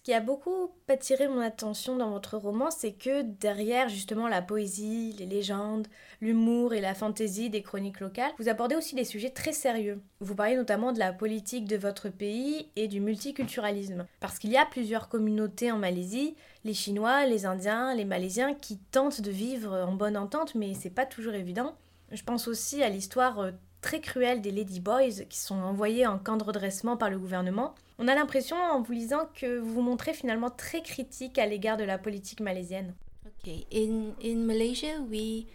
Ce 0.00 0.04
qui 0.06 0.14
a 0.14 0.20
beaucoup 0.20 0.70
attiré 0.88 1.28
mon 1.28 1.42
attention 1.42 1.94
dans 1.94 2.08
votre 2.08 2.38
roman, 2.38 2.70
c'est 2.70 2.92
que 2.92 3.20
derrière 3.20 3.90
justement 3.90 4.28
la 4.28 4.40
poésie, 4.40 5.14
les 5.18 5.26
légendes, 5.26 5.88
l'humour 6.22 6.72
et 6.72 6.80
la 6.80 6.94
fantaisie 6.94 7.50
des 7.50 7.60
chroniques 7.60 8.00
locales, 8.00 8.32
vous 8.38 8.48
abordez 8.48 8.76
aussi 8.76 8.94
des 8.94 9.04
sujets 9.04 9.28
très 9.28 9.52
sérieux. 9.52 10.00
Vous 10.20 10.34
parlez 10.34 10.56
notamment 10.56 10.92
de 10.92 10.98
la 10.98 11.12
politique 11.12 11.66
de 11.66 11.76
votre 11.76 12.08
pays 12.08 12.70
et 12.76 12.88
du 12.88 12.98
multiculturalisme. 12.98 14.06
Parce 14.20 14.38
qu'il 14.38 14.50
y 14.50 14.56
a 14.56 14.64
plusieurs 14.64 15.10
communautés 15.10 15.70
en 15.70 15.76
Malaisie, 15.76 16.34
les 16.64 16.72
Chinois, 16.72 17.26
les 17.26 17.44
Indiens, 17.44 17.94
les 17.94 18.06
Malaisiens, 18.06 18.54
qui 18.54 18.78
tentent 18.78 19.20
de 19.20 19.30
vivre 19.30 19.84
en 19.86 19.92
bonne 19.92 20.16
entente, 20.16 20.54
mais 20.54 20.72
c'est 20.72 20.88
pas 20.88 21.04
toujours 21.04 21.34
évident. 21.34 21.76
Je 22.10 22.22
pense 22.22 22.48
aussi 22.48 22.82
à 22.82 22.88
l'histoire 22.88 23.38
euh, 23.40 23.50
très 23.80 24.00
cruelle 24.00 24.40
des 24.40 24.50
Lady 24.50 24.80
Boys 24.80 25.24
qui 25.28 25.38
sont 25.38 25.56
envoyés 25.56 26.06
en 26.06 26.18
camp 26.18 26.36
de 26.36 26.44
redressement 26.44 26.96
par 26.96 27.10
le 27.10 27.18
gouvernement. 27.18 27.74
On 27.98 28.08
a 28.08 28.14
l'impression 28.14 28.56
en 28.56 28.80
vous 28.80 28.92
lisant 28.92 29.28
que 29.34 29.58
vous 29.58 29.74
vous 29.74 29.82
montrez 29.82 30.14
finalement 30.14 30.50
très 30.50 30.82
critique 30.82 31.38
à 31.38 31.46
l'égard 31.46 31.76
de 31.76 31.84
la 31.84 31.98
politique 31.98 32.40
malaisienne. 32.40 32.94
Okay, 33.42 33.66
in 33.72 34.12
in 34.22 34.44
Malaysia 34.44 35.00
we 35.10 35.46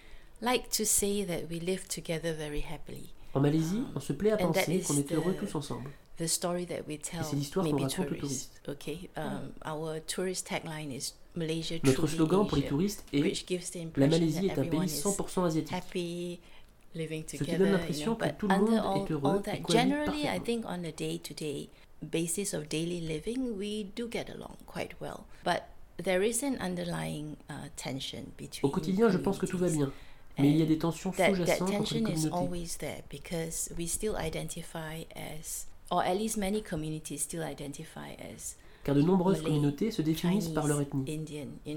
like 0.41 0.69
to 0.69 0.85
say 0.85 1.23
that 1.25 1.47
we 1.49 1.59
live 1.59 1.87
together 1.87 2.33
very 2.33 2.61
happily. 2.61 3.13
En 3.33 3.41
Malaisie, 3.41 3.83
on 3.95 3.99
se 3.99 4.13
plaît 4.13 4.31
à 4.31 4.37
penser 4.37 4.81
qu'on 4.81 4.97
est 4.97 5.11
heureux 5.11 5.35
tous 5.37 5.53
ensemble. 5.55 5.89
Et 6.17 6.27
c'est 6.27 7.35
l'histoire 7.35 7.65
qu'on 7.65 7.77
raconte 7.77 8.11
aux 8.11 8.15
touristes. 8.15 8.61
Um, 9.17 9.51
Notre 11.83 12.07
slogan 12.07 12.47
pour 12.47 12.57
les 12.57 12.65
touristes 12.65 13.03
est 13.11 13.97
La 13.97 14.07
Malaisie 14.07 14.47
est 14.47 14.57
un 14.57 14.63
pays 14.63 14.79
100% 14.87 15.45
asiatique. 15.45 16.39
Ce 16.95 17.43
qui 17.43 17.57
donne 17.57 17.71
l'impression 17.71 18.15
que 18.15 18.29
tout 18.29 18.47
le 18.47 18.57
monde 18.57 18.73
est 18.73 19.11
heureux 19.11 19.41
et 19.53 19.61
cohabite 19.61 20.61
parfaitement. 20.61 21.69
basis 22.01 22.53
of 22.53 22.69
daily 22.69 23.01
living, 23.01 23.57
we 23.57 23.83
do 23.95 24.07
get 24.07 24.29
along 24.29 24.57
quite 24.67 24.93
well. 24.99 25.25
But 25.43 25.69
there 25.97 26.21
is 26.21 26.43
an 26.43 26.57
underlying 26.59 27.37
uh, 27.49 27.69
tension 27.75 28.31
between. 28.37 28.69
Au 28.69 28.69
quotidien, 28.69 29.09
je 29.09 29.17
pense 29.17 29.37
que 29.37 29.45
tout 29.45 29.57
va 29.57 29.69
bien. 29.69 29.91
Mais 30.37 30.49
il 30.49 30.57
y 30.57 30.61
a 30.61 30.65
des 30.65 30.77
tensions 30.77 31.13
sous-jacentes 31.13 31.73
entre 31.73 31.93
les 31.93 32.03
communautés. 32.03 32.33
always 32.33 32.77
there 32.79 33.03
because 33.09 33.71
we 33.77 33.87
still 33.87 34.15
identify 34.17 35.05
as, 35.15 35.65
or 35.89 36.03
at 36.03 36.17
least 36.17 36.37
many 36.37 36.61
communities 36.61 37.21
still 37.21 37.41
identify 37.41 38.11
as 38.19 38.57
car 38.85 38.93
de 38.93 39.01
nombreuses 39.01 39.41
communautés 39.41 39.89
se 39.89 40.03
définissent 40.03 40.49
par 40.49 40.67
leur 40.67 40.79
ethnie. 40.79 41.05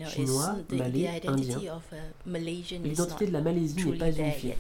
Chinois, 0.09 0.57
Malais, 0.71 1.23
Indien. 1.27 1.59
L'identité 2.85 3.27
de 3.27 3.33
la 3.33 3.41
Malaisie 3.41 3.83
n'est 3.85 3.97
pas 3.97 4.13
unifiée. 4.13 4.57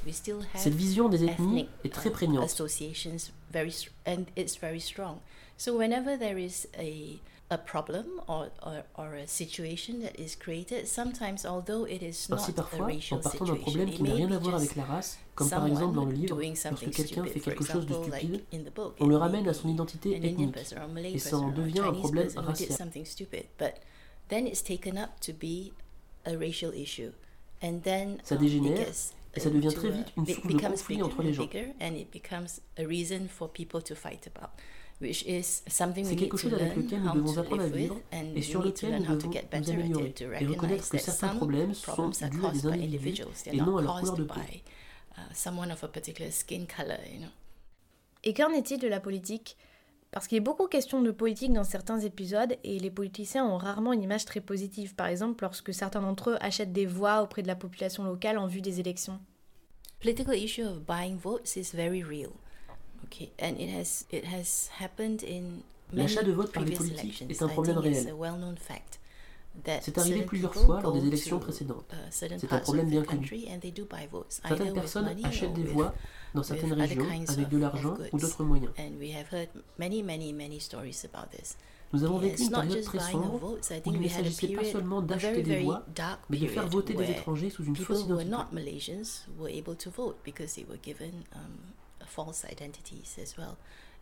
Cette 0.55 0.75
vision 0.75 1.11
des 1.11 1.25
ethnies 1.25 1.69
est 1.85 1.93
très 1.93 2.11
prégnante. 2.11 2.49
A 7.50 7.55
a 7.55 7.59
problem 7.59 8.05
or, 8.26 8.49
or, 8.62 8.83
or 8.97 9.14
a 9.14 9.26
situation 9.26 10.00
that 10.00 10.19
is 10.19 10.37
created, 10.37 10.87
sometimes 10.87 11.47
although 11.47 11.87
it 11.87 12.02
is 12.02 12.28
not 12.28 12.40
Ainsi 12.40 12.52
parfois, 12.52 12.90
en 13.11 13.19
partant 13.19 13.45
d'un 13.47 13.55
problème 13.57 13.90
qui 13.90 14.02
n'a 14.02 14.14
rien 14.14 14.31
à 14.33 14.38
voir 14.38 14.57
avec 14.57 14.76
la 14.76 14.85
race, 14.85 15.19
comme 15.35 15.49
par 15.49 15.67
exemple 15.67 15.95
dans 15.95 16.05
le 16.05 16.12
livre, 16.12 16.38
lorsque 16.43 16.90
quelqu'un 16.90 17.25
fait 17.25 17.40
quelque 17.40 17.64
chose 17.64 17.87
de 17.87 17.95
stupide, 17.95 18.43
on 19.00 19.07
le 19.07 19.17
ramène 19.17 19.49
à 19.49 19.55
son 19.55 19.69
identité 19.69 20.17
ethnique, 20.17 20.57
et 21.05 21.19
ça 21.19 21.38
en 21.38 21.50
devient 21.50 21.81
un 21.81 21.93
problème 21.93 22.28
racial. 22.37 22.69
Ça 28.25 28.37
dégénère, 28.37 28.87
et 29.35 29.40
ça 29.40 29.50
devient 29.50 29.75
très 29.75 29.90
vite 29.90 30.12
une 30.17 30.26
source 30.26 30.47
de 30.47 30.59
conflit 30.59 31.02
entre 31.02 31.23
les 31.23 31.33
gens. 31.33 31.49
C'est 35.00 36.17
quelque 36.17 36.37
chose 36.37 36.55
avec 36.55 36.75
lequel 36.75 37.02
nous 37.02 37.12
devons 37.14 37.38
apprendre 37.38 37.62
à 37.62 37.69
vivre 37.69 38.00
et 38.35 38.43
sur 38.43 38.62
lequel 38.62 39.00
nous 39.00 39.17
devons 39.17 39.31
nous 39.31 39.71
améliorer 39.71 40.14
et 40.40 40.47
reconnaître 40.47 40.88
que 40.88 40.99
certains 40.99 41.37
problèmes 41.37 41.75
sont 41.75 42.09
dus 42.11 42.25
à 42.25 42.50
des 42.50 42.67
individus 42.67 43.23
et 43.47 43.57
non 43.57 43.76
à 43.76 43.83
leur 43.83 44.00
couleur 44.00 44.17
de 44.17 44.25
peau. 44.25 44.40
Et 48.25 48.35
qu'en 48.35 48.50
est-il 48.50 48.81
de 48.81 48.88
la 48.88 49.00
politique? 49.00 49.57
Parce 50.11 50.26
qu'il 50.26 50.37
y 50.37 50.40
a 50.40 50.43
beaucoup 50.43 50.67
question 50.67 51.02
de 51.02 51.11
politique 51.11 51.52
dans 51.52 51.64
certains 51.64 52.00
épisodes 52.00 52.57
et 52.64 52.78
les 52.78 52.90
politiciens 52.90 53.45
ont 53.47 53.59
rarement 53.59 53.93
une 53.93 54.02
image 54.02 54.25
très 54.25 54.40
positive, 54.40 54.95
par 54.95 55.07
exemple 55.07 55.45
lorsque 55.45 55.75
certains 55.75 56.00
d'entre 56.00 56.31
eux 56.31 56.37
achètent 56.40 56.73
des 56.73 56.87
voix 56.87 57.23
auprès 57.23 57.43
de 57.43 57.47
la 57.47 57.57
population 57.57 58.05
locale 58.05 58.38
en 58.38 58.47
vue 58.47 58.62
des 58.62 58.81
élections. 58.81 59.21
Political 60.00 60.37
issue 60.37 60.64
of 60.64 60.81
buying 60.87 61.19
votes 61.19 61.57
is 61.57 61.73
very 61.75 62.02
real. 62.02 62.31
Okay, 63.05 63.31
and 63.40 63.55
it 63.59 63.71
has 63.71 64.05
it 64.11 64.25
has 64.25 64.71
happened 64.81 65.23
in 65.23 65.62
L'achat 65.93 66.23
de 66.23 66.33
vote 66.33 66.52
par 66.52 66.64
les 66.64 66.75
politiques 66.75 67.25
est 67.28 67.43
un 67.43 67.49
problème 67.49 67.78
réel. 67.78 68.14
C'est 69.81 69.99
arrivé 69.99 70.23
plusieurs 70.23 70.55
fois 70.55 70.81
lors 70.81 70.93
des 70.93 71.07
élections 71.07 71.38
précédentes. 71.38 71.93
Uh, 71.93 71.97
C'est 72.11 72.52
un 72.52 72.59
problème 72.61 72.88
bien 72.88 73.02
connu. 73.02 73.28
Certaines 74.28 74.75
personnes 74.75 75.09
achètent 75.25 75.55
des 75.55 75.64
voix 75.64 75.95
dans 76.35 76.43
certaines 76.43 76.75
régions 76.75 77.07
avec 77.28 77.49
de 77.49 77.59
l'argent 77.59 77.97
ou 78.12 78.19
d'autres 78.19 78.45
moyens. 78.45 78.71
Nous 81.90 82.05
avons 82.05 82.19
vécu 82.19 82.43
une 82.43 82.50
période 82.50 82.85
très 82.85 82.99
sombre 83.00 83.59
où 83.87 83.93
il 83.95 84.00
ne 84.00 84.09
s'agissait 84.09 84.49
pas 84.49 84.64
seulement 84.64 85.00
d'acheter 85.00 85.43
des 85.43 85.62
voix, 85.62 85.85
mais 86.28 86.38
de 86.38 86.47
faire 86.47 86.69
voter 86.69 86.95
des 86.95 87.11
étrangers 87.11 87.50
sous 87.50 87.64
une 87.64 87.76
fausse 87.76 88.05
identité 88.05 88.52
false 92.09 92.45
identities 92.45 93.19
as 93.23 93.37
well. 93.37 93.57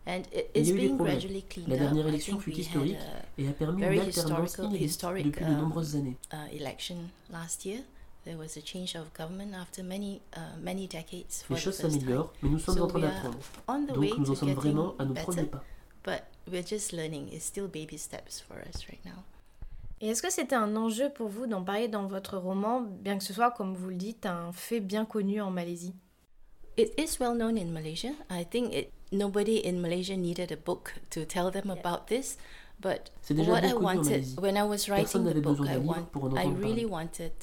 And 0.05 0.23
it 0.31 0.49
is 0.53 0.71
being 0.71 0.97
gradually 0.97 1.43
cleaned 1.49 1.69
La 1.69 1.77
dernière 1.77 2.07
élection 2.07 2.39
fut 2.39 2.51
historique 2.51 2.95
et 3.37 3.47
a 3.47 3.51
permis 3.51 3.83
une 3.83 3.99
alternance 3.99 4.57
inédite 4.57 5.01
depuis 5.01 5.45
de 5.45 5.55
nombreuses 5.55 5.95
années. 5.97 6.17
Uh, 6.31 6.55
election 6.55 6.95
last 7.29 7.65
year. 7.65 7.81
There 8.23 8.37
was 8.37 8.57
a 8.57 8.61
change 8.61 8.95
of 8.95 9.13
government 9.13 9.53
after 9.53 9.83
many, 9.83 10.21
uh, 10.35 10.39
many 10.61 10.87
decades 10.87 11.45
Les 11.49 11.57
choses 11.57 11.75
s'améliorent, 11.75 12.33
mais 12.41 12.49
nous 12.49 12.59
sommes 12.59 12.81
en 12.81 12.87
train 12.87 12.99
d'apprendre. 12.99 13.37
Donc 13.93 14.17
nous 14.17 14.31
en 14.31 14.35
sommes 14.35 14.53
vraiment 14.53 14.95
à 14.99 15.05
nos 15.05 15.13
premiers 15.13 15.43
pas. 15.43 15.63
But 16.03 16.23
we're 16.49 16.65
just 16.65 16.93
learning. 16.93 17.29
It's 17.33 17.45
still 17.45 17.67
baby 17.67 17.97
steps 17.97 18.41
for 18.41 18.57
us 18.57 18.85
right 18.89 19.03
now. 19.05 19.23
Et 19.99 20.09
est-ce 20.09 20.21
que 20.21 20.31
c'était 20.31 20.55
un 20.55 20.75
enjeu 20.75 21.09
pour 21.09 21.27
vous 21.27 21.47
d'en 21.47 21.63
parler 21.63 21.87
dans 21.87 22.05
votre 22.05 22.37
roman, 22.37 22.81
bien 22.81 23.17
que 23.17 23.23
ce 23.23 23.33
soit, 23.33 23.51
comme 23.51 23.73
vous 23.73 23.89
le 23.89 23.95
dites, 23.95 24.25
un 24.25 24.51
fait 24.53 24.79
bien 24.79 25.05
connu 25.05 25.41
en 25.41 25.49
Malaisie? 25.49 25.93
It 26.77 26.93
is 26.95 27.19
well 27.19 27.33
known 27.33 27.57
in 27.57 27.73
Malaysia. 27.73 28.15
I 28.29 28.43
think 28.43 28.73
it, 28.73 28.93
nobody 29.11 29.57
in 29.57 29.81
Malaysia 29.81 30.15
needed 30.15 30.51
a 30.51 30.57
book 30.57 30.93
to 31.09 31.25
tell 31.25 31.49
them 31.51 31.67
yeah. 31.67 31.73
about 31.73 32.07
this. 32.07 32.37
But 32.79 33.09
what 33.27 33.65
I 33.65 33.73
wanted 33.73 34.37
when 34.37 34.55
I 34.55 34.63
was 34.63 34.87
writing 34.87 35.25
the 35.25 35.41
book, 35.41 35.59
I, 35.67 35.77
want, 35.77 36.09
I 36.37 36.45
really 36.45 36.85
wanted 36.85 37.33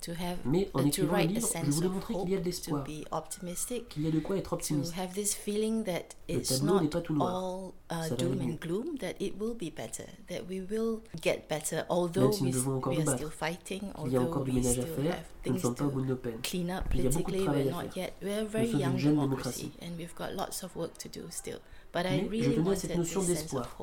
to 0.00 0.12
have 0.12 0.38
Mais 0.44 0.70
en 0.74 0.84
écrivant 0.84 1.16
le 1.16 1.24
livre, 1.24 1.48
je 1.64 1.70
voulais 1.70 1.88
montrer 1.88 2.14
qu'il 2.14 2.30
y 2.30 2.34
a 2.36 2.40
de 2.40 2.44
l'espoir, 2.44 2.84
qu'il 2.84 4.02
y 4.02 4.06
a 4.06 4.10
de 4.10 4.18
quoi 4.20 4.36
être 4.36 4.52
optimiste. 4.52 4.94
To 4.94 5.00
have 5.00 5.12
this 5.14 5.34
feeling 5.34 5.84
that 5.84 6.14
it's 6.28 6.62
not 6.62 6.86
pas 6.88 7.00
tout 7.00 7.14
noir. 7.14 7.34
all 7.34 7.74
uh, 7.90 8.14
doom 8.16 8.40
and 8.40 8.58
gloom, 8.60 8.96
that 8.98 9.14
it 9.20 9.34
will 9.38 9.54
be 9.54 9.70
better, 9.70 10.04
that 10.28 10.42
we 10.48 10.60
will 10.60 11.00
get 11.20 11.48
better, 11.48 11.84
although 11.88 12.30
si 12.30 12.44
we, 12.44 12.52
we 12.52 12.98
are 12.98 13.16
still 13.16 13.30
fighting, 13.30 13.82
il 14.06 14.12
y 14.12 14.16
a 14.16 14.20
encore 14.20 14.44
du 14.44 14.52
ménage 14.52 14.78
à 14.78 14.86
faire, 14.86 15.24
nous 15.46 15.54
ne 15.54 15.58
sommes 15.58 15.74
pas 15.74 15.84
au 15.84 15.90
bout 15.90 16.02
de 16.02 16.06
nos 16.06 16.16
peines. 16.16 16.40
Il 16.52 16.66
y 17.02 17.06
a 17.06 17.10
beaucoup 17.10 17.32
de 17.32 17.44
travail 17.44 17.68
à 17.68 17.88
faire. 17.90 18.10
Nous 18.22 18.80
sommes 18.80 18.92
une 18.92 18.98
jeune 18.98 19.20
démocratie. 19.20 19.72
And 19.82 19.96
we've 19.98 20.14
got 20.14 20.32
lots 20.32 20.64
of 20.64 20.74
work 20.76 20.96
to 20.98 21.08
do 21.08 21.26
still. 21.30 21.58
But 21.92 22.04
I 22.04 22.28
really 22.28 22.42
je 22.42 22.50
tenais 22.50 22.70
à 22.70 22.76
cette 22.76 22.96
notion 22.96 23.22
d'espoir. 23.22 23.76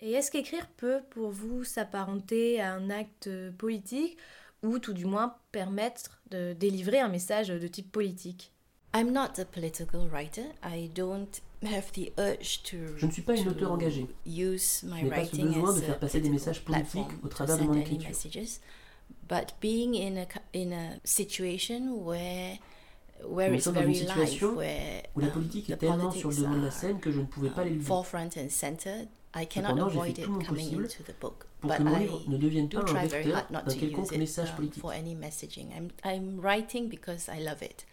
Et 0.00 0.12
est-ce 0.12 0.30
qu'écrire 0.30 0.66
peut 0.76 1.00
pour 1.10 1.30
vous 1.30 1.64
s'apparenter 1.64 2.60
à 2.60 2.72
un 2.72 2.88
acte 2.88 3.28
politique 3.58 4.16
ou 4.62 4.78
tout 4.78 4.92
du 4.92 5.04
moins 5.04 5.36
permettre 5.52 6.20
de 6.30 6.52
délivrer 6.52 7.00
un 7.00 7.08
message 7.08 7.48
de 7.48 7.66
type 7.66 7.90
politique. 7.92 8.52
I'm 8.94 9.12
not 9.12 9.38
a 9.38 9.44
political 9.44 10.08
writer. 10.08 10.46
I 10.64 10.88
don't 10.94 11.40
have 11.62 11.92
the 11.92 12.12
urge 12.18 12.62
to, 12.64 12.76
Je 12.96 13.06
ne 13.06 13.10
suis 13.10 13.22
pas 13.22 13.36
une 13.36 13.48
auteure 13.48 13.72
engagée. 13.72 14.06
Use 14.26 14.82
my 14.84 15.00
Je 15.00 15.04
n'ai 15.04 15.10
pas 15.10 15.24
ce 15.24 15.36
besoin 15.36 15.74
de 15.74 15.80
faire 15.80 15.98
passer 15.98 16.20
des 16.20 16.30
messages 16.30 16.64
politiques 16.64 17.12
au 17.22 17.28
travers 17.28 17.58
de 17.58 17.64
mon 17.64 17.74
écriture. 17.74 18.10
But 19.28 19.54
being 19.60 19.94
in 19.94 20.22
a, 20.22 20.26
in 20.54 20.72
a 20.72 20.98
situation 21.04 22.02
where 22.02 22.58
where 23.26 23.52
it's 23.52 23.66
very 23.66 23.92
live, 23.92 24.42
where 24.56 25.02
où 25.14 25.20
la 25.20 25.28
politique 25.28 25.68
est 25.68 25.76
tellement 25.76 26.10
sur 26.10 26.30
le 26.30 26.36
devant 26.36 26.56
de 26.56 26.64
la 26.64 26.70
scène 26.70 26.98
que 26.98 27.10
je 27.10 27.20
ne 27.20 27.26
pouvais 27.26 27.50
pas 27.50 27.64
l'éluder. 27.64 27.84
Forefront 27.84 28.30
and 28.38 28.48
center, 28.48 29.06
I 29.34 29.44
cannot 29.44 29.78
avoid 29.78 30.18
it 30.18 30.26
coming 30.44 30.72
into 30.72 31.02
the 31.02 31.12
book. 31.20 31.46
que 31.60 31.82
mon 31.82 31.98
livre 31.98 32.22
ne 32.28 32.36
devienne 32.36 32.68
pas 32.68 32.80
un 32.80 33.06
vecteur 33.06 33.46
d'un 33.50 33.62
quelconque 33.62 34.12
um. 34.12 34.70
For 34.80 34.92
any 34.92 35.14
messaging. 35.14 35.72
I'm, 35.76 35.90
I'm 36.04 36.40
writing 36.40 36.88
because 36.88 37.28
I 37.28 37.40
love 37.40 37.62
it. 37.62 37.84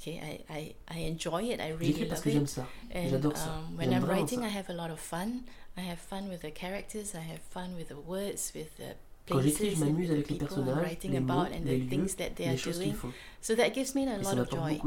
Okay, 0.00 0.20
I, 0.20 0.52
I, 0.52 0.74
I 0.88 0.98
enjoy 1.06 1.44
it. 1.44 1.60
I 1.60 1.70
really 1.70 2.04
parce 2.06 2.20
que 2.20 2.30
j'aime 2.30 2.46
ça. 2.46 2.66
J'adore 2.92 3.36
ça. 3.36 3.48
Um, 3.48 3.76
when 3.76 3.92
I'm 3.92 4.04
writing, 4.04 4.40
ça. 4.40 4.46
I 4.46 4.50
have 4.50 4.68
a 4.68 4.74
lot 4.74 4.90
of 4.90 4.98
fun. 4.98 5.44
I 5.76 5.82
have 5.82 5.98
fun 5.98 6.28
with 6.28 6.42
the 6.42 6.50
characters. 6.50 7.14
I 7.14 7.20
have 7.20 7.40
fun 7.50 7.76
with 7.76 7.88
the 7.88 7.98
words, 8.06 8.52
with 8.54 8.76
the 8.76 8.96
Quand 9.26 9.40
j'écris, 9.40 9.70
je 9.70 9.84
m'amuse 9.84 10.10
avec 10.10 10.28
les 10.28 10.36
personnages, 10.36 10.98
les 11.02 11.20
mots, 11.20 11.44
les 11.64 11.78
lieux, 11.78 12.06
les 12.38 12.56
choses 12.58 12.78
qu'ils 12.78 12.94
font. 12.94 13.12
So 13.40 13.54
that 13.54 13.70
gives 13.74 13.94
me 13.94 14.06
a 14.06 14.18
lot 14.18 14.38
of 14.38 14.50
joy. 14.50 14.78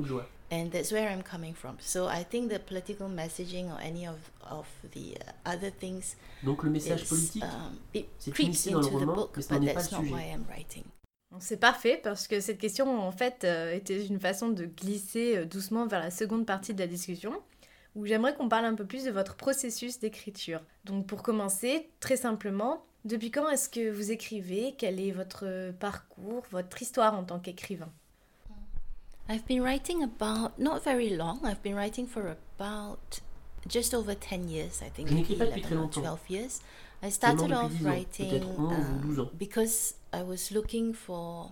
And 0.50 0.70
that's 0.72 0.92
where 0.94 1.10
I'm 1.10 1.24
coming 1.24 1.54
from. 1.54 1.76
So 1.80 2.08
I 2.08 2.24
think 2.24 2.50
the 2.50 2.60
political 2.60 3.10
messaging 3.10 3.70
or 3.70 3.80
any 3.82 4.08
of, 4.08 4.18
of 4.50 4.66
the 4.94 5.18
uh, 5.18 5.54
other 5.54 5.72
things 5.72 6.16
Donc 6.42 6.64
le 6.64 6.70
message 6.70 7.02
is, 7.02 7.06
politique, 7.06 7.44
um, 7.44 8.04
c'est 8.18 8.40
initié 8.40 8.72
dans 8.72 8.80
le 8.80 8.88
roman, 8.88 9.16
book, 9.16 9.38
ce 9.42 9.54
n'est 9.56 9.74
pas 9.74 9.82
le 9.82 9.88
sujet. 9.88 10.84
C'est 11.40 11.60
parfait 11.60 12.00
parce 12.02 12.28
que 12.28 12.40
cette 12.40 12.58
question 12.58 13.00
en 13.00 13.12
fait 13.12 13.44
euh, 13.44 13.74
était 13.74 14.06
une 14.06 14.20
façon 14.20 14.48
de 14.48 14.66
glisser 14.66 15.38
euh, 15.38 15.46
doucement 15.46 15.86
vers 15.86 16.00
la 16.00 16.12
seconde 16.12 16.46
partie 16.46 16.74
de 16.74 16.80
la 16.80 16.88
discussion 16.88 17.34
où 17.96 18.06
j'aimerais 18.06 18.34
qu'on 18.34 18.48
parle 18.48 18.66
un 18.66 18.76
peu 18.76 18.86
plus 18.86 19.04
de 19.04 19.12
votre 19.12 19.36
processus 19.36 20.00
d'écriture. 20.00 20.62
Donc 20.86 21.08
pour 21.08 21.24
commencer, 21.24 21.90
très 22.00 22.16
simplement, 22.16 22.86
depuis 23.04 23.32
quand 23.32 23.50
est-ce 23.50 23.70
que 23.70 23.92
vous 23.92 24.12
écrivez? 24.12 24.76
Quel 24.78 25.00
est 25.00 25.12
votre 25.12 25.72
parcours, 25.80 26.46
votre 26.52 26.82
histoire 26.82 27.16
en 27.16 27.24
tant 27.24 27.40
qu'écrivain? 27.40 27.92
I've 29.30 29.46
been 29.46 29.62
writing 29.62 30.04
about 30.04 30.58
not 30.58 30.84
very 30.84 31.10
long. 31.10 31.46
I've 31.46 31.62
been 31.62 31.76
writing 31.76 32.08
for 32.08 32.36
about 32.58 33.20
just 33.68 33.94
over 33.94 34.16
10 34.16 34.48
years, 34.48 34.82
I 34.82 34.90
think, 34.90 35.12
maybe 35.12 35.36
11 35.36 35.78
or 35.78 35.88
12 35.90 36.30
years. 36.30 36.62
I 37.04 37.10
started 37.10 37.52
off 37.52 37.74
writing 37.82 38.44
um, 38.44 39.30
because 39.38 39.96
I 40.12 40.24
was 40.24 40.52
looking 40.52 40.94
for 40.94 41.52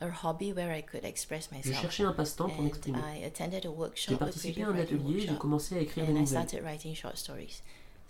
Je 0.00 1.72
cherchais 1.72 2.04
un 2.04 2.12
passe-temps 2.12 2.48
pour 2.48 2.62
m'exprimer. 2.62 3.00
J'ai 3.94 4.16
participé 4.16 4.62
à 4.62 4.68
un 4.68 4.78
atelier 4.78 5.24
et 5.24 5.26
j'ai 5.26 5.34
commencé 5.36 5.76
à 5.76 5.80
écrire 5.80 6.06
des 6.06 6.12
nouvelles. 6.12 6.46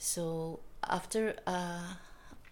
So 0.00 0.60
after 0.82 1.34
uh, 1.46 1.80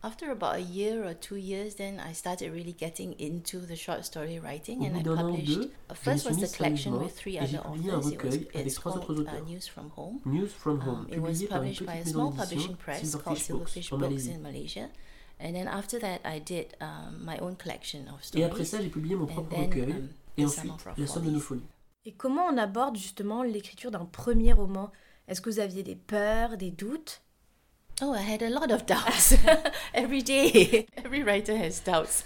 after 0.07 0.31
about 0.31 0.55
a 0.57 0.61
year 0.61 1.05
or 1.05 1.15
two 1.15 1.37
years, 1.37 1.75
then 1.83 1.95
I 1.99 2.13
started 2.13 2.53
really 2.53 2.77
getting 2.85 3.11
into 3.19 3.59
the 3.71 3.77
short 3.85 4.05
story 4.05 4.39
writing, 4.39 4.79
and 4.87 4.97
I 4.97 5.03
published. 5.03 5.69
First 5.95 6.23
was 6.29 6.39
the 6.39 6.51
collection 6.57 6.93
with 7.03 7.13
three 7.21 7.37
other 7.39 7.59
authors. 7.59 8.13
It 8.13 8.23
was, 8.23 8.35
it's 8.55 8.79
called 8.79 9.29
uh, 9.29 9.41
News 9.41 9.67
from 9.67 9.91
Home. 9.91 10.21
News 10.25 10.53
from 10.53 10.81
Home. 10.87 11.07
Um, 11.07 11.13
it 11.17 11.21
was 11.21 11.43
published 11.43 11.85
by 11.85 11.97
a 11.97 12.07
small 12.07 12.31
publishing 12.31 12.77
press 12.77 13.15
called 13.17 13.39
Silverfish 13.39 13.91
Books 13.91 14.27
in 14.27 14.43
Malaysia. 14.43 14.89
And 15.39 15.55
then 15.57 15.69
after 15.69 15.99
that, 15.99 16.21
I 16.25 16.39
did 16.39 16.77
um, 16.81 17.25
my 17.25 17.37
own 17.39 17.57
collection 17.57 18.09
of 18.09 18.25
stories. 18.25 18.43
Et 18.43 18.45
après 18.45 18.65
ça, 18.65 18.81
j'ai 18.81 18.89
publié 18.89 19.17
mon 19.17 19.27
propre 19.27 19.57
recueil. 19.57 19.93
Um, 19.93 20.09
et 20.39 20.45
ensuite, 20.45 20.73
La 20.97 21.07
Somme 21.07 21.27
de 21.27 21.31
nos 21.31 21.41
folies. 21.41 21.69
Et 22.05 22.13
comment 22.13 22.47
on 22.47 22.57
aborde 22.57 22.97
justement 22.97 23.43
l'écriture 23.43 23.91
d'un 23.91 24.07
premier 24.07 24.53
roman? 24.53 24.93
Est-ce 25.29 25.41
que 25.41 25.51
vous 25.51 25.59
aviez 25.59 25.83
des 25.83 25.97
peurs, 25.97 26.57
des 26.57 26.71
doutes? 26.71 27.23
Oh, 28.03 28.13
I 28.13 28.19
had 28.19 28.43
a 28.43 28.51
lot 28.51 28.71
of 28.71 28.85
doubts 28.85 29.35
every 29.95 30.21
day. 30.21 30.87
Every 30.99 31.23
writer 31.23 31.57
has 31.57 31.81
doubts. 31.81 32.25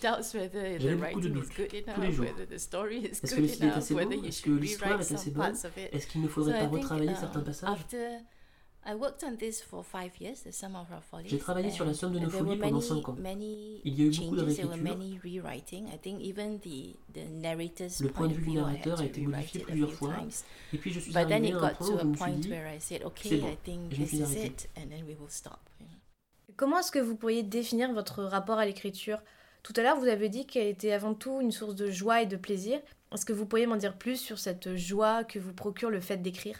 doubts 0.00 0.32
whether 0.32 0.78
the 0.78 0.94
writing 0.96 1.36
is 1.36 1.48
good 1.50 1.74
enough, 1.74 2.18
whether 2.18 2.44
the 2.44 2.58
story 2.58 2.98
is 2.98 3.18
good 3.18 3.60
enough, 3.60 3.90
whether 3.90 4.14
you 4.14 4.30
should 4.30 4.60
rewrite 4.60 5.04
some 5.04 5.34
parts 5.34 5.64
of 5.64 5.76
it. 5.76 5.92
Est-ce 5.92 6.06
qu'il 6.06 6.22
ne 6.22 6.28
faudrait 6.28 6.60
so 6.60 6.68
pas 6.68 6.76
retravailler 6.76 7.16
certains 7.16 7.40
um, 7.40 7.44
passages 7.44 7.68
after 7.68 8.20
J'ai 11.24 11.38
travaillé 11.38 11.70
sur 11.70 11.84
la 11.84 11.94
somme 11.94 12.14
de 12.14 12.18
nos 12.18 12.30
folies 12.30 12.58
pendant 12.58 12.80
5 12.80 13.08
ans. 13.08 13.16
Il 13.24 13.94
y 13.94 14.02
a 14.02 14.06
eu 14.06 14.10
beaucoup 14.10 14.36
de 14.36 14.42
réécritures. 14.42 14.76
Le 18.00 18.08
point 18.08 18.26
de 18.26 18.34
vue 18.34 18.44
du 18.44 18.52
narrateur 18.52 19.00
a 19.00 19.04
été 19.04 19.20
modifié 19.20 19.60
plusieurs 19.60 19.92
fois. 19.92 20.14
Et 20.72 20.78
puis 20.78 20.92
je 20.92 20.98
suis 20.98 21.16
arrivé 21.16 21.52
à 21.52 21.56
un 21.58 21.74
point 21.74 21.90
où 21.90 21.98
je 21.98 22.04
me 22.06 22.16
suis 22.16 22.32
dit, 22.32 22.52
c'est 22.80 22.98
bon, 23.38 23.52
je 23.90 24.00
me 24.00 24.06
suis 24.06 24.22
arrêté. 24.22 24.68
Comment 26.56 26.80
est-ce 26.80 26.90
que 26.90 26.98
vous 26.98 27.16
pourriez 27.16 27.44
définir 27.44 27.92
votre 27.92 28.24
rapport 28.24 28.58
à 28.58 28.66
l'écriture? 28.66 29.22
Tout 29.62 29.72
à 29.76 29.82
l'heure, 29.82 29.96
vous 29.96 30.08
avez 30.08 30.28
dit 30.28 30.44
qu'elle 30.44 30.66
était 30.66 30.90
avant 30.90 31.14
tout 31.14 31.40
une 31.40 31.52
source 31.52 31.76
de 31.76 31.88
joie 31.88 32.22
et 32.22 32.26
de 32.26 32.36
plaisir. 32.36 32.80
Est-ce 33.12 33.24
que 33.24 33.32
vous 33.32 33.46
pourriez 33.46 33.66
m'en 33.66 33.76
dire 33.76 33.96
plus 33.96 34.16
sur 34.16 34.40
cette 34.40 34.74
joie 34.74 35.22
que 35.22 35.38
vous 35.38 35.52
procure 35.52 35.88
le 35.88 36.00
fait 36.00 36.16
d'écrire? 36.16 36.58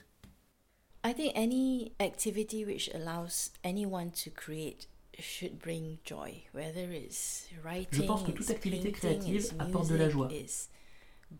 I 1.05 1.13
think 1.13 1.33
any 1.35 1.93
activity 1.99 2.65
which 2.65 2.89
allows 2.95 3.51
anyone 3.65 4.13
to 4.23 4.31
create 4.31 4.87
should 5.19 5.59
bring 5.59 5.99
joy, 6.05 6.45
whether 6.53 6.91
it's 6.93 7.49
writing, 7.65 7.89
Je 7.91 8.03
pense 8.03 8.23
que 8.23 8.33
toute 8.33 8.51
activité 8.51 8.93
créative 8.93 9.53
apporte 9.59 9.89
de 9.89 9.97
la 9.97 10.09
joie. 10.09 10.29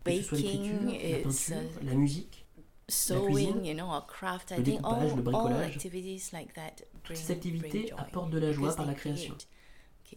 Baking, 0.03 0.87
la 0.87 1.19
peinture, 1.21 1.55
la 1.83 1.93
musique, 1.93 2.45
sewing, 2.87 3.59
la 3.59 3.63
you 3.63 3.73
know, 3.73 3.89
or 3.89 4.05
craft. 4.05 4.51
I 4.51 4.57
le 4.57 4.63
think 4.63 4.81
all, 4.83 5.15
le 5.15 5.21
bricolage. 5.21 5.51
All 5.51 5.63
activities 5.63 6.31
like 6.33 6.53
that 6.55 6.81
bring, 7.03 7.19
Ces 7.19 7.31
activités 7.31 7.91
apportent 7.97 8.31
de 8.31 8.39
la 8.39 8.51
joie 8.51 8.75
par 8.75 8.85
la 8.85 8.95
création. 8.95 9.35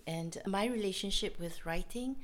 And 0.06 0.30
my 0.46 0.66
relationship 0.68 1.38
with 1.38 1.64
writing, 1.64 2.16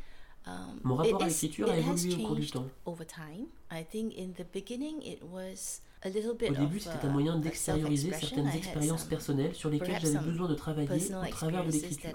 um, 0.47 0.81
Mon 0.83 0.97
rapport 0.97 1.23
à 1.23 1.29
l'écriture 1.29 1.71
a 1.71 1.77
évolué 1.77 2.15
au 2.15 2.27
cours 2.27 2.37
du 2.37 2.51
temps. 2.51 2.67
Over 2.85 3.05
time, 3.07 3.47
I 3.71 3.85
think 3.85 4.15
in 4.19 4.33
the 4.37 4.47
beginning 4.53 5.03
it 5.03 5.23
was 5.23 5.81
au 6.05 6.55
début, 6.55 6.81
c'était 6.81 7.07
un 7.07 7.11
moyen 7.11 7.39
d'extérioriser 7.39 8.13
certaines 8.13 8.49
expériences 8.49 9.05
personnelles 9.05 9.55
sur 9.55 9.71
lesquelles 9.71 10.01
j'avais 10.01 10.19
besoin 10.19 10.49
de 10.49 10.55
travailler 10.55 11.15
au 11.15 11.31
travers 11.31 11.65
de 11.65 11.71
l'écriture. 11.71 12.11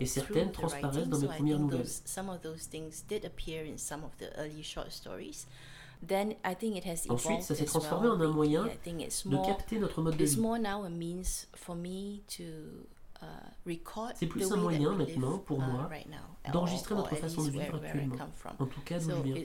Et 0.00 0.06
certaines 0.06 0.52
transparaissent 0.52 1.08
dans 1.08 1.18
mes 1.18 1.26
premières 1.28 1.58
nouvelles. 1.58 1.86
Ensuite, 7.08 7.42
ça 7.42 7.54
s'est 7.54 7.64
transformé 7.64 8.08
en 8.08 8.20
un 8.20 8.28
moyen 8.28 8.64
de 8.64 9.46
capter 9.46 9.78
notre 9.78 10.02
mode 10.02 10.16
de 10.16 10.24
vie. 10.24 10.40
Uh, 13.22 13.24
C'est 14.14 14.26
plus 14.26 14.52
un 14.52 14.56
moyen 14.56 14.92
maintenant 14.92 15.38
pour 15.38 15.58
uh, 15.58 15.64
moi 15.64 15.88
d'enregistrer 16.52 16.94
notre 16.94 17.16
façon 17.16 17.44
de 17.44 17.50
vivre 17.50 17.76
actuellement, 17.82 18.16
en 18.58 18.66
tout 18.66 18.80
cas 18.82 18.98
d'où 18.98 19.10
je 19.10 19.22
viens. 19.22 19.36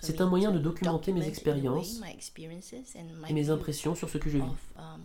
C'est 0.00 0.20
un 0.20 0.26
moyen 0.26 0.50
de 0.52 0.58
documenter 0.58 1.12
mes 1.12 1.26
expériences 1.26 2.00
et 3.28 3.32
mes 3.32 3.50
impressions 3.50 3.94
sur 3.94 4.08
ce 4.08 4.18
que 4.18 4.30
je 4.30 4.38
vis. 4.38 4.44
Um, 4.76 5.00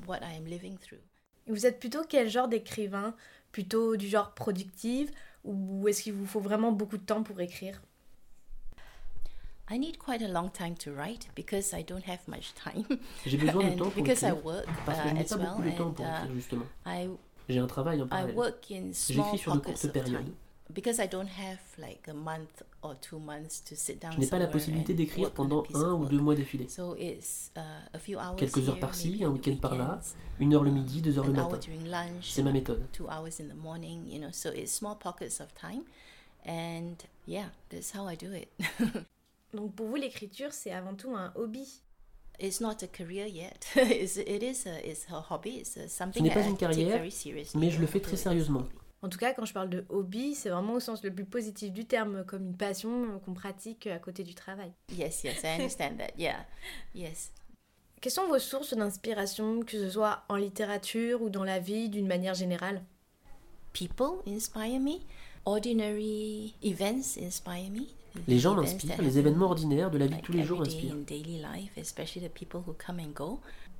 vous 1.47 1.65
êtes 1.65 1.79
plutôt 1.79 2.01
quel 2.07 2.29
genre 2.29 2.47
d'écrivain? 2.47 3.15
Plutôt 3.51 3.95
du 3.95 4.07
genre 4.07 4.33
productif? 4.33 5.11
Ou 5.43 5.87
est-ce 5.87 6.01
qu'il 6.03 6.13
vous 6.13 6.25
faut 6.25 6.39
vraiment 6.39 6.71
beaucoup 6.71 6.97
de 6.97 7.03
temps 7.03 7.23
pour 7.23 7.39
écrire? 7.39 7.81
I 9.69 9.79
need 9.79 9.97
quite 9.97 10.21
a 10.21 10.27
long 10.27 10.49
time 10.49 10.75
to 10.75 10.91
write 10.91 11.27
because 11.35 11.73
I 11.73 11.83
don't 11.83 12.03
have 12.07 12.19
much 12.27 12.53
time. 12.53 12.85
J'ai 13.25 13.37
besoin 13.37 13.71
de 13.71 13.77
temps 13.77 13.89
pour 13.89 14.07
écrire 14.07 14.37
parce 14.85 14.99
que 14.99 15.09
je 15.09 15.13
n'ai 15.13 15.21
uh, 15.21 15.25
pas 15.25 15.37
beaucoup 15.37 15.61
de 15.63 15.71
temps 15.71 15.91
pour 15.91 16.05
écrire 16.05 16.31
uh, 16.31 16.35
justement. 16.35 16.65
J'ai 17.49 17.59
un 17.59 17.67
travail 17.67 18.01
en 18.01 18.07
parallèle. 18.07 18.35
J'écris 18.69 19.37
sur 19.37 19.55
de 19.55 19.59
courtes 19.59 19.91
périodes. 19.91 20.31
Because 20.73 20.99
I 20.99 21.07
don't 21.07 21.29
have 21.29 21.59
like 21.77 22.07
a 22.07 22.13
month 22.13 22.63
or 22.81 22.95
two 22.99 23.19
months 23.19 23.63
to 23.65 23.75
sit 23.75 24.01
down 24.01 24.13
Je 24.13 24.19
n'ai 24.19 24.27
pas 24.27 24.39
la 24.39 24.47
possibilité 24.47 24.95
d'écrire 24.95 25.31
pendant 25.31 25.63
un 25.75 25.93
ou 25.93 26.05
deux 26.05 26.19
mois 26.19 26.35
d'affilée. 26.35 26.67
So 26.67 26.95
it's, 26.97 27.51
uh, 27.55 27.59
a 27.93 27.99
few 27.99 28.17
hours 28.17 28.35
Quelques 28.35 28.67
heures 28.67 28.79
par-ci, 28.79 29.23
un 29.23 29.29
week-end 29.29 29.57
par-là, 29.57 29.99
une 30.39 30.55
heure 30.55 30.63
le 30.63 30.71
midi, 30.71 31.01
deux 31.01 31.19
heures 31.19 31.27
le 31.27 31.33
matin. 31.33 31.59
C'est 32.21 32.41
ma 32.41 32.51
méthode. 32.51 32.83
Two 32.91 33.05
hours 33.05 33.39
in 33.39 33.47
the 33.47 33.55
morning, 33.55 34.07
you 34.07 34.19
know, 34.19 34.31
so 34.31 34.49
it's 34.49 34.71
small 34.71 34.95
pockets 34.97 35.39
of 35.39 35.53
time. 35.53 35.83
And 36.47 36.95
yeah, 37.27 37.49
that's 37.69 37.91
how 37.95 38.07
I 38.07 38.15
do 38.15 38.33
it. 38.33 38.49
Donc 39.53 39.73
pour 39.75 39.87
vous, 39.87 39.95
l'écriture, 39.95 40.51
c'est 40.51 40.71
avant 40.71 40.95
tout 40.95 41.15
un 41.15 41.31
hobby. 41.35 41.81
It's 42.39 42.59
not 42.59 42.83
a 42.83 42.87
career 42.87 43.27
yet. 43.27 43.67
it's, 43.75 44.17
it 44.17 44.43
is 44.43 44.67
a, 44.67 44.83
it's 44.83 45.05
a 45.11 45.21
hobby. 45.29 45.59
It's 45.59 45.77
something 45.89 46.23
Ce 46.23 46.27
n'est 46.27 46.33
pas 46.33 46.45
une 46.47 46.57
carrière, 46.57 47.01
mais 47.55 47.69
je 47.69 47.79
le 47.79 47.87
fais 47.87 48.01
très 48.01 48.17
sérieusement. 48.17 48.63
En 49.05 49.09
tout 49.09 49.19
cas, 49.19 49.35
quand 49.35 49.45
je 49.45 49.53
parle 49.53 49.69
de 49.69 49.85
hobby, 49.89 50.33
c'est 50.33 50.49
vraiment 50.49 50.73
au 50.73 50.79
sens 50.79 51.03
le 51.03 51.13
plus 51.13 51.25
positif 51.25 51.71
du 51.71 51.85
terme, 51.85 52.25
comme 52.25 52.47
une 52.47 52.57
passion 52.57 53.19
qu'on 53.23 53.35
pratique 53.35 53.85
à 53.85 53.99
côté 53.99 54.23
du 54.23 54.33
travail. 54.33 54.71
Yes, 54.97 55.23
yes, 55.23 55.43
I 55.43 55.59
understand 55.59 55.97
that. 55.99 56.17
Yeah, 56.17 56.43
yes. 56.95 57.31
Quelles 58.01 58.11
sont 58.11 58.27
vos 58.27 58.39
sources 58.39 58.73
d'inspiration, 58.75 59.61
que 59.61 59.73
ce 59.73 59.91
soit 59.91 60.23
en 60.27 60.37
littérature 60.37 61.21
ou 61.21 61.29
dans 61.29 61.43
la 61.43 61.59
vie 61.59 61.89
d'une 61.89 62.07
manière 62.07 62.33
générale? 62.33 62.81
People 63.73 64.23
inspire 64.27 64.79
me. 64.79 64.97
Ordinary 65.45 66.55
events 66.63 67.19
inspire 67.21 67.69
me. 67.69 67.85
Les 68.27 68.39
gens 68.39 68.55
m'inspirent, 68.55 68.99
les 69.03 69.19
événements 69.19 69.51
ordinaires 69.51 69.91
de 69.91 69.99
la 69.99 70.07
vie 70.07 70.15
de 70.15 70.21
tous 70.21 70.31
les 70.31 70.43
jours 70.43 70.61
m'inspirent. 70.61 70.95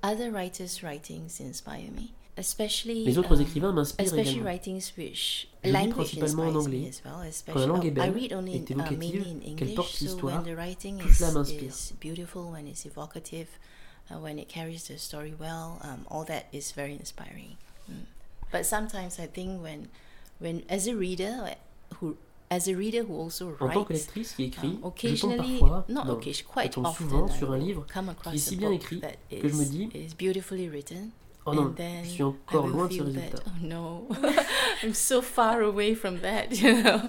Other 0.04 0.30
writers' 0.30 0.84
writings 0.84 1.42
inspire 1.42 1.90
me. 1.92 2.12
Les 2.38 3.18
autres 3.18 3.38
um, 3.38 3.42
écrivains 3.42 3.72
m'inspirent 3.72 4.14
également. 4.14 4.52
Je 5.64 5.70
lis 5.70 5.88
principalement 5.88 6.44
en 6.44 6.56
anglais. 6.56 6.92
Quand 7.48 7.60
la 7.60 7.66
langue 7.66 7.86
est 7.86 7.92
belle, 7.92 8.14
évocative, 8.18 9.56
qu'elle 9.56 9.74
porte 9.74 10.00
l'histoire, 10.00 10.44
tout 10.44 11.14
cela 11.14 11.32
m'inspire. 11.32 11.74
Uh, 14.12 14.20
when 14.20 14.38
it 14.38 14.48
carries 14.48 14.84
the 14.84 15.00
story 15.00 15.34
well, 15.40 15.80
um, 15.82 16.06
all 16.12 16.24
that 16.24 16.46
is 16.52 16.72
very 16.72 16.94
inspiring. 16.94 17.58
Mm. 17.90 18.06
But 18.52 18.64
sometimes 18.64 19.20
I 19.20 19.26
think 19.26 19.64
when, 19.64 19.88
when 20.38 20.62
as 20.70 20.88
a 20.88 20.96
reader 20.96 21.56
who 21.96 22.16
as 22.52 22.68
a 22.68 22.76
reader 22.76 23.04
who 23.04 23.16
also 23.16 23.56
writes, 23.60 23.62
en 23.62 23.70
tant 23.70 23.84
que 23.84 23.94
lectrice 23.94 24.34
qui 24.34 24.44
écrit, 24.44 24.78
um, 24.84 24.92
je 24.96 25.20
tombe 25.20 25.38
parfois, 25.38 25.86
non, 25.90 26.06
non, 26.06 26.20
je 26.22 26.70
tombe 26.70 26.94
souvent 26.96 27.28
sur 27.28 27.52
un 27.52 27.58
livre 27.58 27.84
qui 28.30 28.36
est 28.36 28.38
si 28.38 28.56
bien 28.58 28.72
écrit 28.72 29.02
que 29.32 29.48
je 29.48 29.56
me 29.56 29.66
dis, 29.66 29.90
Oh 31.48 31.54
non, 31.54 31.76
je 32.04 32.10
suis 32.10 32.24
encore 32.24 32.68
loin 32.68 32.88
de 32.88 32.94
ce 32.94 33.04
résultat. 33.04 33.38
oh 33.46 33.52
no, 33.62 34.08
I'm 34.84 34.96
so 34.96 35.22
far 35.22 35.62
away 35.62 35.94
from 35.94 36.20
that, 36.22 36.52
you 36.52 36.82
know. 36.82 37.02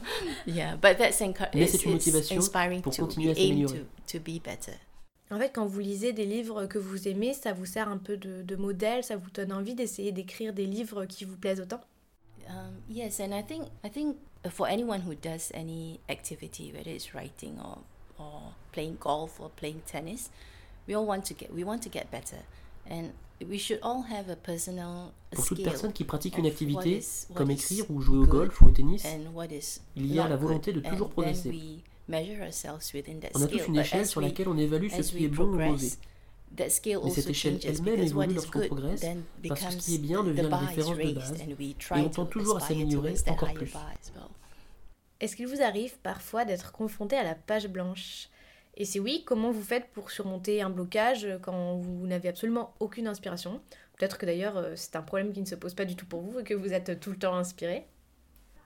Yeah, 0.47 0.77
but 0.77 0.99
that's 0.99 1.21
Mais 1.55 1.67
c'est 1.67 1.85
une 1.85 1.93
motivation 1.93 2.41
pour 2.83 2.93
continuer 2.95 3.31
à 3.31 3.35
s'améliorer. 3.35 3.87
To, 4.07 4.19
to 4.19 4.21
be 4.21 4.39
better. 4.43 4.75
En 5.31 5.39
fait, 5.39 5.51
quand 5.53 5.67
vous 5.67 5.81
lisez 5.81 6.13
des 6.13 6.27
livres 6.27 6.67
que 6.67 6.79
vous 6.79 7.09
aimez, 7.09 7.33
ça 7.33 7.53
vous 7.53 7.67
sert 7.67 7.89
un 7.89 7.97
peu 7.97 8.17
de, 8.17 8.43
de 8.43 8.57
modèle, 8.57 9.03
ça 9.03 9.17
vous 9.17 9.31
donne 9.31 9.53
envie 9.53 9.75
d'essayer 9.75 10.13
d'écrire 10.13 10.53
des 10.53 10.67
livres 10.67 11.07
qui 11.07 11.25
vous 11.25 11.37
plaisent 11.37 11.61
autant? 11.61 11.81
Um, 12.49 12.81
yes, 12.89 13.19
and 13.21 13.33
I 13.33 13.43
think 13.43 13.65
I 13.85 13.89
think 13.89 14.19
for 14.51 14.69
anyone 14.69 15.01
who 15.01 15.15
does 15.15 15.51
any 15.53 15.99
activity, 16.09 16.73
whether 16.73 16.91
it's 16.91 17.13
writing 17.13 17.59
or 17.59 17.79
or 18.19 18.53
playing 18.73 18.99
golf 19.01 19.41
or 19.41 19.51
playing 19.57 19.81
tennis, 19.85 20.31
we 20.87 20.95
all 20.95 21.07
want 21.07 21.25
to 21.25 21.35
get 21.35 21.53
we 21.53 21.65
want 21.65 21.83
to 21.83 21.89
get 21.89 22.11
better, 22.11 22.45
and 22.89 23.13
pour 25.31 25.47
toute 25.47 25.63
personne 25.63 25.93
qui 25.93 26.05
pratique 26.05 26.39
une 26.39 26.47
activité, 26.47 27.03
comme 27.35 27.51
écrire 27.51 27.91
ou 27.91 28.01
jouer 28.01 28.19
au 28.19 28.27
golf 28.27 28.61
ou 28.61 28.67
au 28.67 28.71
tennis, 28.71 29.05
il 29.95 30.13
y 30.13 30.19
a 30.19 30.29
la 30.29 30.37
volonté 30.37 30.73
de 30.73 30.81
toujours 30.81 31.11
progresser. 31.11 31.83
On 32.09 33.43
a 33.43 33.47
tous 33.47 33.67
une 33.67 33.79
échelle 33.79 34.07
sur 34.07 34.21
laquelle 34.21 34.49
on 34.49 34.57
évalue 34.57 34.89
ce 34.89 35.03
qui 35.03 35.25
est 35.25 35.29
bon 35.29 35.45
ou 35.45 35.59
mauvais. 35.59 35.89
Mais 36.59 36.71
cette 37.11 37.29
échelle 37.29 37.59
elle-même 37.65 38.01
évolue 38.01 38.35
lorsqu'on 38.35 38.67
progresse, 38.67 39.05
parce 39.47 39.65
que 39.65 39.73
ce 39.73 39.77
qui 39.77 39.95
est 39.97 39.99
bien 39.99 40.23
devient 40.23 40.49
la 40.49 40.57
référence 40.57 40.97
de 40.97 41.13
base, 41.13 41.35
et 41.43 42.01
on 42.01 42.09
tend 42.09 42.27
toujours 42.27 42.57
à 42.57 42.61
s'améliorer 42.61 43.15
encore 43.29 43.53
plus. 43.53 43.73
est-ce 45.21 45.37
qu'il 45.37 45.49
vous 45.49 45.63
arrive 45.63 45.99
parfois 45.99 46.45
d'être 46.45 46.73
confronté 46.73 47.17
à 47.17 47.25
la 47.25 47.35
page 47.35 47.69
blanche? 47.69 48.29
Et 48.77 48.85
si 48.85 49.01
oui, 49.01 49.23
comment 49.25 49.51
vous 49.51 49.63
faites 49.63 49.89
pour 49.93 50.11
surmonter 50.11 50.61
un 50.61 50.71
blocage 50.71 51.27
quand 51.43 51.77
vous 51.77 52.07
n'avez 52.07 52.29
absolument 52.29 52.75
aucune 52.79 53.07
inspiration? 53.07 53.61
Peut-être 53.97 54.19
que 54.19 54.27
d'ailleurs 54.27 54.59
euh, 54.59 54.73
c'est 54.77 54.97
un 54.97 55.03
problème 55.03 55.33
qui 55.33 55.41
ne 55.41 55.47
se 55.47 55.55
pose 55.55 55.75
pas 55.75 55.87
du 55.87 55.97
tout 55.97 56.05
pour 56.05 56.21
vous 56.21 56.41
et 56.41 56.45
que 56.45 56.53
vous 56.53 56.73
êtes 56.73 57.01
tout 57.01 57.11
le 57.11 57.17
temps 57.17 57.35
inspiré. 57.35 57.87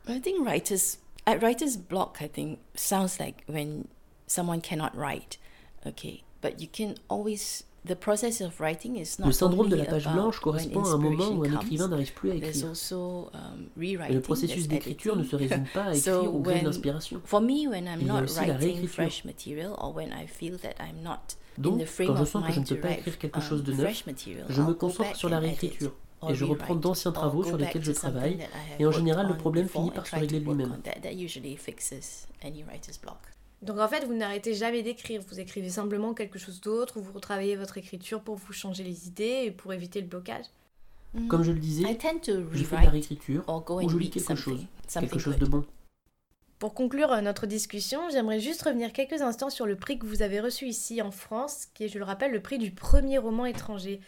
I 0.09 0.21
think 0.21 0.45
writers, 0.45 0.99
at 1.27 1.37
writer's 1.37 1.77
block, 1.77 2.19
I 2.21 2.29
think 2.29 2.59
sounds 2.75 3.21
like 3.21 3.45
when 3.49 3.85
someone 4.27 4.61
cannot 4.61 4.97
write. 4.97 5.39
Okay, 5.87 6.25
but 6.43 6.61
you 6.61 6.67
can 6.67 6.95
always 7.09 7.65
le 7.85 9.33
syndrome 9.33 9.69
de 9.69 9.77
la 9.77 9.85
page 9.85 10.09
blanche 10.13 10.41
correspond 10.41 10.85
à 10.85 10.91
un 10.91 10.99
moment 10.99 11.29
où 11.29 11.45
un 11.45 11.61
écrivain 11.61 11.89
n'arrive 11.89 12.13
plus 12.13 12.31
à 12.31 12.35
écrire. 12.35 12.67
Um, 12.67 13.69
Et 13.77 14.13
le 14.13 14.21
processus 14.21 14.69
d'écriture 14.69 15.17
ne 15.17 15.25
se 15.25 15.37
résume 15.37 15.65
pas 15.73 15.85
à 15.85 15.95
écrire 15.97 16.35
au 16.35 16.41
gré 16.41 16.61
de 16.61 16.67
l'inspiration. 16.67 17.21
Il 18.01 18.07
y 18.07 18.11
a 18.11 18.23
aussi 18.23 18.47
la 18.47 18.57
réécriture. 18.57 19.09
Donc, 21.59 21.81
quand 21.81 22.17
je 22.17 22.25
sens 22.25 22.47
que 22.47 22.53
je 22.53 22.61
ne 22.61 22.65
peux 22.65 22.77
pas 22.77 22.93
écrire 22.93 23.19
quelque 23.19 23.37
um, 23.37 23.43
chose 23.43 23.65
de 23.65 23.73
neuf, 23.73 24.05
je 24.49 24.63
me 24.63 24.75
concentre 24.75 25.17
sur 25.17 25.29
la 25.29 25.39
réécriture 25.39 25.93
et 26.29 26.35
je 26.35 26.45
reprends 26.45 26.75
d'anciens 26.75 27.13
travaux 27.13 27.45
sur 27.45 27.57
lesquels 27.57 27.85
je 27.85 27.93
travaille, 27.93 28.39
et 28.79 28.87
en 28.87 28.93
général 28.93 29.27
le 29.29 29.37
problème 29.37 29.69
finit 29.69 29.91
par 29.91 30.07
se 30.07 30.17
régler 30.17 30.41
lui-même. 30.41 30.77
Donc 33.63 33.79
en 33.79 33.89
fait, 33.89 34.05
vous 34.07 34.15
n'arrêtez 34.15 34.55
jamais 34.55 34.83
d'écrire, 34.83 35.21
vous 35.29 35.39
écrivez 35.39 35.69
simplement 35.69 36.15
quelque 36.15 36.39
chose 36.39 36.61
d'autre, 36.61 36.99
ou 36.99 37.03
vous 37.03 37.13
retravaillez 37.13 37.57
votre 37.57 37.77
écriture 37.77 38.23
pour 38.23 38.37
vous 38.37 38.53
changer 38.53 38.83
les 38.83 39.07
idées 39.07 39.43
et 39.45 39.51
pour 39.51 39.73
éviter 39.73 40.01
le 40.01 40.07
blocage. 40.07 40.47
Mm. 41.15 41.29
Comme 41.29 41.43
je 41.43 41.53
le 41.53 41.59
disais, 41.59 41.83
je 41.83 42.65
fais 42.65 42.77
de 42.77 42.85
la 42.85 42.91
réécriture 42.91 43.45
ou 43.69 43.89
je 43.89 43.99
lis 43.99 44.11
quelque 44.11 44.35
chose, 44.35 44.65
quelque 44.89 45.19
chose 45.19 45.39
de 45.39 45.47
bon. 45.47 45.65
Pour 46.59 46.75
conclure 46.75 47.11
euh, 47.13 47.21
notre 47.23 47.47
discussion, 47.47 48.01
j'aimerais 48.11 48.39
juste 48.39 48.63
revenir 48.63 48.93
quelques 48.93 49.23
instants 49.23 49.49
sur 49.49 49.67
le 49.67 49.77
prix 49.77 49.99
que 49.99 50.05
vous 50.05 50.21
avez 50.21 50.41
reçu 50.41 50.67
ici 50.67 51.01
en 51.01 51.11
France, 51.11 51.67
qui 51.73 51.85
est, 51.85 51.89
je 51.89 51.99
le 51.99 52.05
rappelle, 52.05 52.33
le 52.33 52.41
prix 52.41 52.59
du 52.59 52.71
premier 52.71 53.17
roman 53.17 53.47
étranger. 53.47 54.01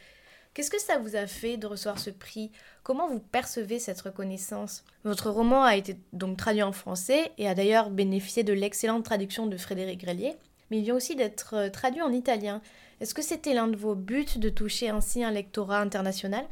Qu'est-ce 0.55 0.71
que 0.71 0.81
ça 0.81 0.99
vous 0.99 1.17
a 1.17 1.27
fait 1.27 1.57
de 1.57 1.67
recevoir 1.67 1.99
ce 1.99 2.11
prix? 2.11 2.51
Comment 2.83 3.09
vous 3.09 3.21
percevez 3.21 3.79
cette 3.79 4.03
reconnaissance? 4.03 4.85
Votre 5.05 5.31
roman 5.31 5.65
a 5.65 5.77
été 5.77 5.97
donc 6.13 6.37
traduit 6.37 6.63
en 6.63 6.73
français 6.73 7.33
et 7.39 7.49
a 7.49 7.55
d'ailleurs 7.55 7.89
bénéficié 7.89 8.45
de 8.45 8.53
l'excellente 8.53 9.03
traduction 9.03 9.47
de 9.47 9.57
Frédéric 9.57 10.01
Grelier, 10.05 10.37
mais 10.71 10.79
il 10.79 10.85
vient 10.85 10.95
aussi 10.95 11.17
d'être 11.17 11.55
euh, 11.55 11.71
traduit 11.71 12.03
en 12.03 12.13
italien. 12.13 12.61
Est-ce 13.01 13.15
que 13.15 13.23
c'était 13.23 13.55
l'un 13.55 13.67
de 13.67 13.77
vos 13.77 13.95
buts 13.95 14.27
de 14.37 14.51
toucher 14.51 14.91
ainsi 14.91 15.25
un 15.25 15.31
lectorat 15.31 15.81
international? 15.81 16.45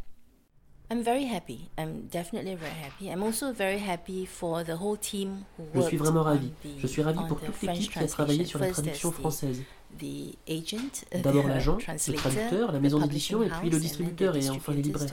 Je 5.74 5.80
suis 5.82 5.96
vraiment 5.98 6.22
ravi. 6.22 6.50
Je 6.78 6.86
suis 6.86 7.02
ravi 7.02 7.20
pour 7.28 7.38
toute 7.38 7.62
l'équipe 7.62 7.92
qui 7.92 7.98
a 7.98 8.06
travaillé 8.06 8.44
sur 8.46 8.58
la 8.58 8.70
traduction 8.70 9.12
française. 9.12 9.62
D'abord 11.22 11.46
l'agent, 11.48 11.78
le 11.78 12.14
traducteur, 12.14 12.72
la 12.72 12.80
maison 12.80 12.98
d'édition 13.00 13.42
et 13.42 13.48
puis 13.48 13.70
le 13.70 13.78
distributeur 13.78 14.36
et 14.36 14.48
enfin 14.50 14.72
les 14.72 14.82
libraires. 14.82 15.08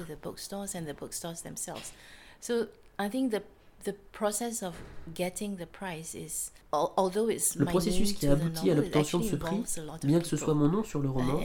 Le 7.57 7.65
processus 7.65 8.13
qui 8.13 8.27
a 8.27 8.31
abouti 8.33 8.69
à 8.71 8.75
l'obtention 8.75 9.19
de 9.19 9.23
ce 9.23 9.35
prix, 9.35 9.63
bien 10.03 10.19
que 10.19 10.27
ce 10.27 10.35
soit 10.37 10.53
mon 10.53 10.67
nom 10.67 10.83
sur 10.83 10.99
le 10.99 11.09
roman, 11.09 11.39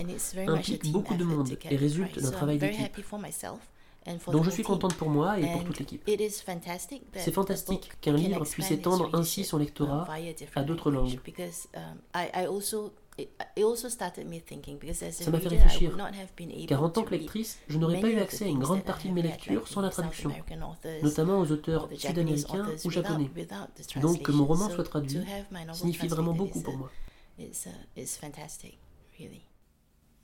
implique 0.48 0.90
beaucoup 0.90 1.14
de 1.14 1.24
monde 1.24 1.50
et 1.70 1.76
résulte 1.76 2.18
d'un 2.18 2.30
travail 2.30 2.58
d'équipe. 2.58 2.92
Donc 4.32 4.42
je 4.44 4.50
suis 4.50 4.64
contente 4.64 4.94
pour 4.94 5.08
moi 5.10 5.38
et 5.38 5.52
pour 5.52 5.62
toute 5.64 5.78
l'équipe. 5.78 6.02
C'est 7.14 7.30
fantastique 7.32 7.92
qu'un 8.00 8.14
livre 8.14 8.44
puisse 8.44 8.70
étendre 8.72 9.10
ainsi 9.12 9.44
son 9.44 9.58
lectorat 9.58 10.08
à 10.56 10.62
d'autres 10.64 10.90
langues. 10.90 11.20
Ça 15.10 15.30
m'a 15.30 15.38
fait 15.38 15.48
réfléchir, 15.48 15.96
car 16.66 16.82
en 16.82 16.88
tant 16.88 17.02
que 17.02 17.10
lectrice, 17.10 17.58
je 17.68 17.78
n'aurais 17.78 18.00
pas 18.00 18.08
eu 18.08 18.18
accès 18.18 18.44
à 18.44 18.48
une 18.48 18.58
grande 18.58 18.84
partie 18.84 19.08
de 19.08 19.14
mes 19.14 19.22
lectures 19.22 19.68
sans 19.68 19.80
la 19.80 19.90
traduction, 19.90 20.32
notamment 21.02 21.40
aux 21.40 21.52
auteurs 21.52 21.88
sud-américains 21.96 22.66
ou 22.84 22.90
japonais. 22.90 23.30
Donc 24.00 24.22
que 24.22 24.32
mon 24.32 24.46
roman 24.46 24.70
soit 24.70 24.84
traduit 24.84 25.20
signifie 25.72 26.08
vraiment 26.08 26.32
beaucoup 26.32 26.60
pour 26.60 26.76
moi. 26.76 26.90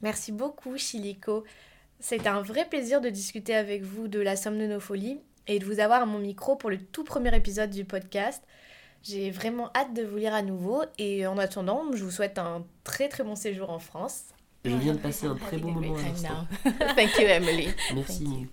Merci 0.01 0.33
beaucoup, 0.33 0.77
Chiliko. 0.77 1.45
C'est 2.01 2.29
un 2.29 2.41
vrai 2.43 2.69
plaisir 2.69 3.01
de 3.01 3.11
discuter 3.11 3.55
avec 3.55 3.83
vous 3.83 4.07
de 4.07 4.21
la 4.21 4.37
somme 4.37 4.59
de 4.59 4.67
nos 4.67 4.79
folies 4.79 5.21
et 5.49 5.59
de 5.59 5.65
vous 5.65 5.81
avoir 5.81 6.03
à 6.03 6.07
mon 6.07 6.21
micro 6.21 6.55
pour 6.55 6.71
le 6.71 6.79
tout 6.79 7.03
premier 7.03 7.35
épisode 7.35 7.71
du 7.71 7.85
podcast. 7.85 8.45
J'ai 9.03 9.31
vraiment 9.31 9.71
hâte 9.75 9.95
de 9.95 10.03
vous 10.03 10.17
lire 10.17 10.35
à 10.35 10.43
nouveau 10.43 10.83
et 10.99 11.27
en 11.27 11.39
attendant, 11.39 11.85
je 11.95 12.05
vous 12.05 12.11
souhaite 12.11 12.39
un 12.39 12.65
très 12.85 13.09
très 13.09 13.25
bon 13.25 13.37
séjour 13.37 13.71
en 13.71 13.79
France. 13.79 14.25
Je 14.65 14.75
viens 14.75 14.95
de 14.95 14.99
passer 14.99 15.27
un 15.27 15.37
très 15.37 15.57
bon 15.57 15.71
moment 15.71 15.97
à 15.97 16.03
l'instant. 16.03 16.47
Thank 16.97 17.19
you, 17.19 17.27
Emily. 17.27 17.69
Merci. 17.95 18.49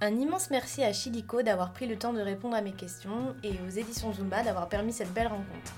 Un 0.00 0.16
immense 0.16 0.50
merci 0.50 0.82
à 0.82 0.94
Chiliko 0.94 1.42
d'avoir 1.42 1.72
pris 1.72 1.86
le 1.86 1.96
temps 1.96 2.14
de 2.14 2.20
répondre 2.20 2.56
à 2.56 2.62
mes 2.62 2.72
questions 2.72 3.34
et 3.42 3.52
aux 3.66 3.68
éditions 3.68 4.12
Zumba 4.14 4.42
d'avoir 4.42 4.68
permis 4.68 4.94
cette 4.94 5.12
belle 5.12 5.26
rencontre. 5.26 5.74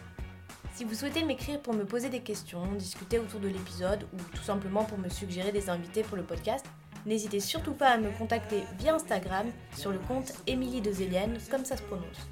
Si 0.75 0.85
vous 0.85 0.95
souhaitez 0.95 1.25
m'écrire 1.25 1.61
pour 1.61 1.75
me 1.75 1.85
poser 1.85 2.09
des 2.09 2.21
questions, 2.21 2.65
discuter 2.75 3.19
autour 3.19 3.41
de 3.41 3.49
l'épisode 3.49 4.07
ou 4.15 4.37
tout 4.37 4.43
simplement 4.43 4.85
pour 4.85 4.97
me 4.97 5.09
suggérer 5.09 5.53
des 5.53 5.69
invités 5.69 6.03
pour 6.03 6.17
le 6.17 6.23
podcast, 6.23 6.65
n'hésitez 7.07 7.41
surtout 7.41 7.73
pas 7.73 7.91
à 7.91 7.99
me 7.99 8.11
contacter 8.11 8.62
via 8.79 8.95
Instagram 8.95 9.47
sur 9.77 9.91
le 9.91 9.99
compte 9.99 10.33
Émilie 10.47 10.81
de 10.81 10.93
Zélienne, 10.93 11.38
comme 11.51 11.65
ça 11.65 11.77
se 11.77 11.83
prononce. 11.83 12.29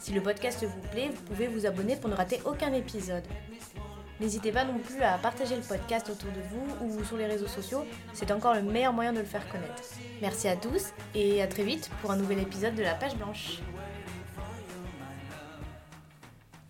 Si 0.00 0.12
le 0.12 0.20
podcast 0.20 0.64
vous 0.64 0.88
plaît, 0.90 1.10
vous 1.14 1.22
pouvez 1.22 1.46
vous 1.46 1.66
abonner 1.66 1.96
pour 1.96 2.10
ne 2.10 2.14
rater 2.14 2.40
aucun 2.44 2.72
épisode. 2.72 3.24
N'hésitez 4.20 4.52
pas 4.52 4.64
non 4.64 4.78
plus 4.78 5.02
à 5.02 5.18
partager 5.18 5.56
le 5.56 5.62
podcast 5.62 6.08
autour 6.08 6.30
de 6.30 6.40
vous 6.50 6.86
ou 6.86 7.04
sur 7.04 7.16
les 7.16 7.26
réseaux 7.26 7.48
sociaux, 7.48 7.84
c'est 8.12 8.30
encore 8.30 8.54
le 8.54 8.62
meilleur 8.62 8.92
moyen 8.92 9.12
de 9.12 9.18
le 9.18 9.24
faire 9.24 9.46
connaître. 9.48 9.82
Merci 10.22 10.48
à 10.48 10.56
tous 10.56 10.92
et 11.14 11.42
à 11.42 11.46
très 11.46 11.64
vite 11.64 11.90
pour 12.00 12.12
un 12.12 12.16
nouvel 12.16 12.38
épisode 12.38 12.74
de 12.74 12.82
la 12.82 12.94
page 12.94 13.16
blanche. 13.16 13.58